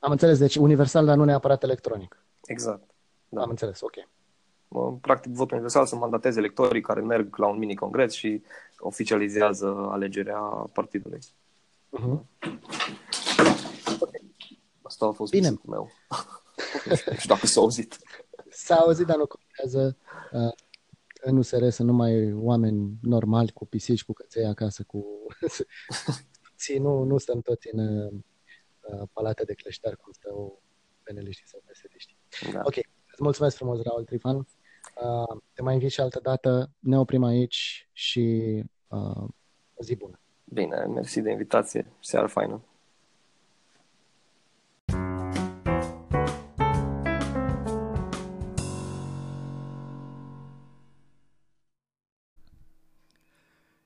Am 0.00 0.10
înțeles, 0.10 0.38
deci 0.38 0.56
universal, 0.56 1.04
dar 1.04 1.16
nu 1.16 1.24
neapărat 1.24 1.62
electronic. 1.62 2.16
Exact. 2.44 2.90
Da. 3.28 3.42
Am 3.42 3.50
înțeles, 3.50 3.80
ok. 3.80 3.94
Practic, 5.00 5.32
votul 5.32 5.52
universal 5.52 5.86
să 5.86 5.96
mandateze 5.96 6.38
electorii 6.38 6.80
care 6.80 7.00
merg 7.00 7.36
la 7.36 7.46
un 7.46 7.58
mini-congres 7.58 8.12
și 8.12 8.42
oficializează 8.78 9.86
alegerea 9.90 10.38
partidului. 10.72 11.18
Uh-huh. 11.98 12.20
Asta 14.82 15.06
a 15.06 15.10
fost 15.10 15.30
Bine. 15.30 15.60
meu. 15.66 15.90
nu 16.86 16.94
știu 16.94 17.34
dacă 17.34 17.46
s-a 17.46 17.60
auzit. 17.60 17.98
S-a 18.50 18.74
auzit, 18.74 19.06
dar 19.06 19.16
nu 19.16 19.26
contează. 19.26 19.96
Uh, 20.32 20.52
în 21.22 21.36
USR 21.36 21.68
sunt 21.68 21.88
numai 21.88 22.32
oameni 22.32 22.98
normali 23.02 23.52
cu 23.52 23.66
pisici, 23.66 24.04
cu 24.04 24.12
căței 24.12 24.46
acasă, 24.46 24.82
cu... 24.82 25.04
nu, 26.78 27.02
nu 27.02 27.18
stăm 27.18 27.40
toți 27.40 27.68
în 27.72 28.06
uh, 28.06 29.08
palate 29.12 29.44
de 29.44 29.54
cleștar 29.54 29.96
cum 29.96 30.12
stau 30.12 30.62
peneliștii 31.02 31.46
sau 31.46 31.62
psd 31.64 32.52
Da. 32.52 32.60
Ok, 32.64 32.74
îți 33.16 33.24
mulțumesc 33.24 33.56
frumos, 33.56 33.82
Raul 33.82 34.04
Trifan. 34.04 34.36
Uh, 34.36 35.36
te 35.52 35.62
mai 35.62 35.74
invit 35.74 35.90
și 35.90 36.00
altă 36.00 36.20
dată. 36.22 36.70
Ne 36.78 36.98
oprim 36.98 37.24
aici 37.24 37.88
și 37.92 38.62
uh, 38.88 39.24
o 39.74 39.82
zi 39.82 39.96
bună. 39.96 40.20
Bine, 40.44 40.84
mersi 40.84 41.20
de 41.20 41.30
invitație. 41.30 41.86
Seară 42.00 42.26
faină. 42.26 42.60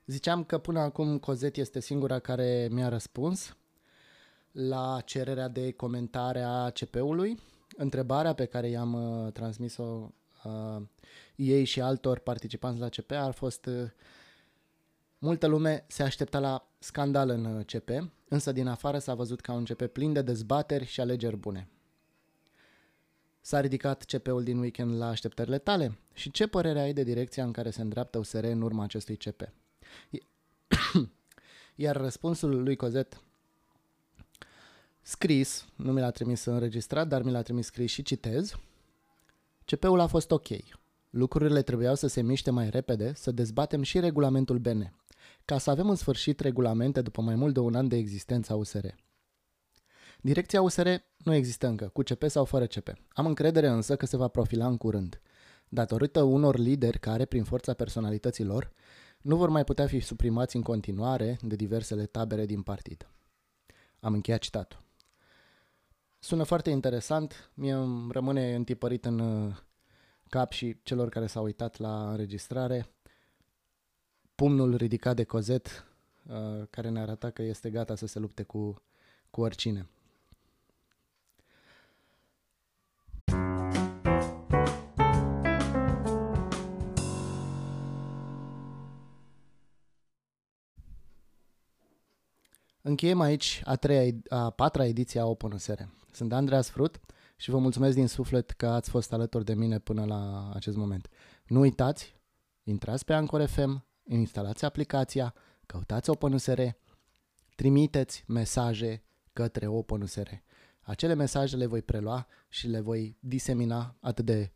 Ziceam 0.06 0.44
că 0.44 0.58
până 0.58 0.80
acum 0.80 1.18
Cozet 1.18 1.56
este 1.56 1.80
singura 1.80 2.18
care 2.18 2.68
mi-a 2.70 2.88
răspuns 2.88 3.56
la 4.52 5.00
cererea 5.04 5.48
de 5.48 5.72
comentare 5.72 6.40
a 6.42 6.70
CP-ului. 6.70 7.38
Întrebarea 7.76 8.32
pe 8.32 8.44
care 8.44 8.68
i-am 8.68 8.92
uh, 9.24 9.32
transmis-o 9.32 10.12
uh, 10.44 10.82
ei 11.36 11.64
și 11.64 11.80
altor 11.80 12.18
participanți 12.18 12.80
la 12.80 12.88
CP 12.88 13.10
a 13.10 13.30
fost 13.30 13.66
uh, 13.66 13.90
multă 15.18 15.46
lume 15.46 15.84
se 15.88 16.02
aștepta 16.02 16.38
la 16.38 16.68
scandal 16.78 17.28
în 17.28 17.44
uh, 17.44 17.64
CP, 17.64 17.88
însă 18.28 18.52
din 18.52 18.66
afară 18.66 18.98
s-a 18.98 19.14
văzut 19.14 19.40
ca 19.40 19.52
un 19.52 19.64
CP 19.64 19.86
plin 19.86 20.12
de 20.12 20.22
dezbateri 20.22 20.84
și 20.84 21.00
alegeri 21.00 21.36
bune. 21.36 21.68
S-a 23.40 23.60
ridicat 23.60 24.04
CP-ul 24.04 24.42
din 24.42 24.58
weekend 24.58 24.98
la 24.98 25.08
așteptările 25.08 25.58
tale? 25.58 25.98
Și 26.12 26.30
ce 26.30 26.46
părere 26.46 26.80
ai 26.80 26.92
de 26.92 27.02
direcția 27.02 27.44
în 27.44 27.52
care 27.52 27.70
se 27.70 27.80
îndreaptă 27.80 28.18
USR 28.18 28.44
în 28.44 28.62
urma 28.62 28.82
acestui 28.82 29.16
CP? 29.16 29.52
Iar 31.74 31.96
răspunsul 31.96 32.62
lui 32.62 32.76
Cozet 32.76 33.22
scris, 35.02 35.66
nu 35.76 35.92
mi 35.92 36.00
l-a 36.00 36.10
trimis 36.10 36.44
înregistrat, 36.44 37.08
dar 37.08 37.22
mi 37.22 37.30
l-a 37.30 37.42
trimis 37.42 37.66
scris 37.66 37.90
și 37.90 38.02
citez. 38.02 38.54
CP-ul 39.64 40.00
a 40.00 40.06
fost 40.06 40.30
ok. 40.30 40.48
Lucrurile 41.10 41.62
trebuiau 41.62 41.94
să 41.94 42.06
se 42.06 42.20
miște 42.22 42.50
mai 42.50 42.70
repede, 42.70 43.12
să 43.14 43.30
dezbatem 43.30 43.82
și 43.82 44.00
regulamentul 44.00 44.58
BN, 44.58 44.92
ca 45.44 45.58
să 45.58 45.70
avem 45.70 45.88
în 45.88 45.96
sfârșit 45.96 46.40
regulamente 46.40 47.02
după 47.02 47.20
mai 47.20 47.34
mult 47.34 47.54
de 47.54 47.60
un 47.60 47.74
an 47.74 47.88
de 47.88 47.96
existență 47.96 48.52
a 48.52 48.56
USR. 48.56 48.86
Direcția 50.20 50.62
USR 50.62 50.88
nu 51.16 51.34
există 51.34 51.66
încă, 51.66 51.88
cu 51.88 52.02
CP 52.02 52.22
sau 52.26 52.44
fără 52.44 52.66
CP. 52.66 52.92
Am 53.08 53.26
încredere 53.26 53.68
însă 53.68 53.96
că 53.96 54.06
se 54.06 54.16
va 54.16 54.28
profila 54.28 54.66
în 54.66 54.76
curând, 54.76 55.20
datorită 55.68 56.22
unor 56.22 56.56
lideri 56.56 56.98
care, 56.98 57.24
prin 57.24 57.44
forța 57.44 57.72
personalităților, 57.72 58.72
nu 59.20 59.36
vor 59.36 59.48
mai 59.48 59.64
putea 59.64 59.86
fi 59.86 60.00
suprimați 60.00 60.56
în 60.56 60.62
continuare 60.62 61.38
de 61.42 61.56
diversele 61.56 62.06
tabere 62.06 62.46
din 62.46 62.62
partid. 62.62 63.08
Am 64.00 64.12
încheiat 64.12 64.40
citatul. 64.40 64.82
Sună 66.22 66.42
foarte 66.42 66.70
interesant, 66.70 67.50
mie 67.54 67.72
îmi 67.72 68.12
rămâne 68.12 68.54
întipărit 68.54 69.04
în 69.04 69.18
uh, 69.18 69.56
cap 70.28 70.52
și 70.52 70.76
celor 70.82 71.08
care 71.08 71.26
s-au 71.26 71.44
uitat 71.44 71.78
la 71.78 72.10
înregistrare 72.10 72.94
pumnul 74.34 74.76
ridicat 74.76 75.16
de 75.16 75.24
Cozet, 75.24 75.86
uh, 76.26 76.66
care 76.70 76.88
ne 76.88 77.00
arată 77.00 77.30
că 77.30 77.42
este 77.42 77.70
gata 77.70 77.94
să 77.94 78.06
se 78.06 78.18
lupte 78.18 78.42
cu, 78.42 78.82
cu 79.30 79.40
oricine. 79.40 79.88
Încheiem 92.82 93.20
aici 93.20 93.62
a, 93.64 93.76
treia, 93.76 94.12
a 94.28 94.50
patra 94.50 94.86
ediție 94.86 95.20
a 95.20 95.26
OpenUSR. 95.26 95.80
Sunt 96.12 96.32
Andreas 96.32 96.68
Frut 96.68 97.00
și 97.36 97.50
vă 97.50 97.58
mulțumesc 97.58 97.94
din 97.94 98.06
suflet 98.06 98.50
că 98.50 98.66
ați 98.66 98.90
fost 98.90 99.12
alături 99.12 99.44
de 99.44 99.54
mine 99.54 99.78
până 99.78 100.04
la 100.04 100.50
acest 100.54 100.76
moment. 100.76 101.08
Nu 101.46 101.60
uitați, 101.60 102.16
intrați 102.62 103.04
pe 103.04 103.12
Anchor 103.12 103.46
FM, 103.46 103.84
instalați 104.04 104.64
aplicația, 104.64 105.34
căutați 105.66 106.10
OpenUSR, 106.10 106.60
trimiteți 107.56 108.24
mesaje 108.26 109.02
către 109.32 109.66
OpenUSR. 109.66 110.28
Acele 110.80 111.14
mesaje 111.14 111.56
le 111.56 111.66
voi 111.66 111.82
prelua 111.82 112.26
și 112.48 112.66
le 112.66 112.80
voi 112.80 113.16
disemina 113.20 113.96
atât 114.00 114.24
de 114.24 114.52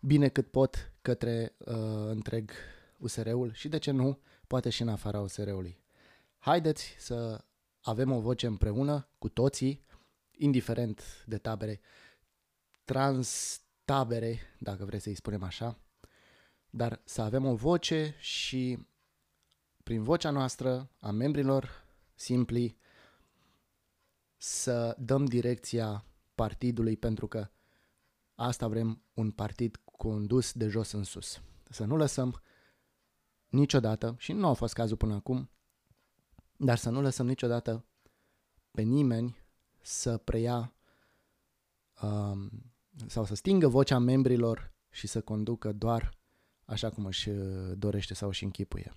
bine 0.00 0.28
cât 0.28 0.50
pot 0.50 0.92
către 1.02 1.54
uh, 1.58 1.74
întreg 2.08 2.50
USR-ul 2.98 3.52
și 3.52 3.68
de 3.68 3.78
ce 3.78 3.90
nu, 3.90 4.18
poate 4.46 4.70
și 4.70 4.82
în 4.82 4.88
afara 4.88 5.20
USR-ului. 5.20 5.80
Haideți 6.38 6.94
să 6.98 7.44
avem 7.82 8.12
o 8.12 8.20
voce 8.20 8.46
împreună 8.46 9.08
cu 9.18 9.28
toții, 9.28 9.84
indiferent 10.30 11.24
de 11.26 11.38
tabere, 11.38 11.80
trans 12.84 13.60
tabere, 13.84 14.40
dacă 14.58 14.84
vreți 14.84 15.02
să-i 15.02 15.14
spunem 15.14 15.42
așa, 15.42 15.78
dar 16.70 17.00
să 17.04 17.22
avem 17.22 17.44
o 17.44 17.54
voce 17.54 18.14
și 18.18 18.86
prin 19.82 20.02
vocea 20.02 20.30
noastră, 20.30 20.90
a 21.00 21.10
membrilor 21.10 21.84
simpli, 22.14 22.76
să 24.36 24.96
dăm 24.98 25.24
direcția 25.24 26.04
partidului 26.34 26.96
pentru 26.96 27.26
că 27.26 27.50
asta 28.34 28.68
vrem 28.68 29.02
un 29.14 29.30
partid 29.30 29.80
condus 29.84 30.52
de 30.52 30.68
jos 30.68 30.92
în 30.92 31.04
sus. 31.04 31.40
Să 31.70 31.84
nu 31.84 31.96
lăsăm 31.96 32.42
niciodată, 33.48 34.14
și 34.18 34.32
nu 34.32 34.46
a 34.46 34.52
fost 34.52 34.74
cazul 34.74 34.96
până 34.96 35.14
acum, 35.14 35.50
dar 36.64 36.78
să 36.78 36.90
nu 36.90 37.00
lăsăm 37.00 37.26
niciodată 37.26 37.84
pe 38.70 38.82
nimeni 38.82 39.36
să 39.80 40.16
preia 40.16 40.74
um, 42.02 42.50
sau 43.06 43.24
să 43.24 43.34
stingă 43.34 43.68
vocea 43.68 43.98
membrilor 43.98 44.74
și 44.90 45.06
să 45.06 45.20
conducă 45.20 45.72
doar 45.72 46.18
așa 46.64 46.90
cum 46.90 47.04
își 47.04 47.28
uh, 47.28 47.72
dorește 47.78 48.14
sau 48.14 48.28
își 48.28 48.44
închipuie. 48.44 48.92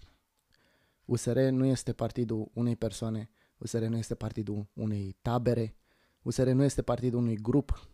USR 1.06 1.40
nu 1.40 1.66
este 1.66 1.94
partidul 1.94 2.50
unei 2.54 2.76
persoane, 2.76 3.30
USR 3.58 3.84
nu 3.84 3.98
este 3.98 4.16
partidul 4.16 4.68
unei 4.74 5.18
tabere, 5.22 5.76
USR 6.22 6.48
nu 6.48 6.64
este 6.64 6.82
partidul 6.82 7.20
unui 7.20 7.36
grup, 7.36 7.90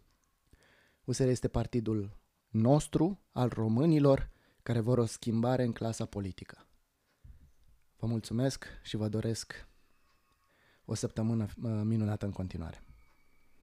USR 1.03 1.27
este 1.27 1.47
partidul 1.47 2.17
nostru, 2.47 3.19
al 3.31 3.49
românilor, 3.49 4.29
care 4.63 4.79
vor 4.79 4.97
o 4.97 5.05
schimbare 5.05 5.63
în 5.63 5.71
clasa 5.71 6.05
politică. 6.05 6.65
Vă 8.01 8.07
mulțumesc 8.07 8.65
și 8.81 8.95
vă 8.95 9.07
doresc 9.07 9.67
o 10.85 10.93
săptămână 10.93 11.43
uh, 11.43 11.81
minunată 11.83 12.25
în 12.25 12.31
continuare. 12.31 12.83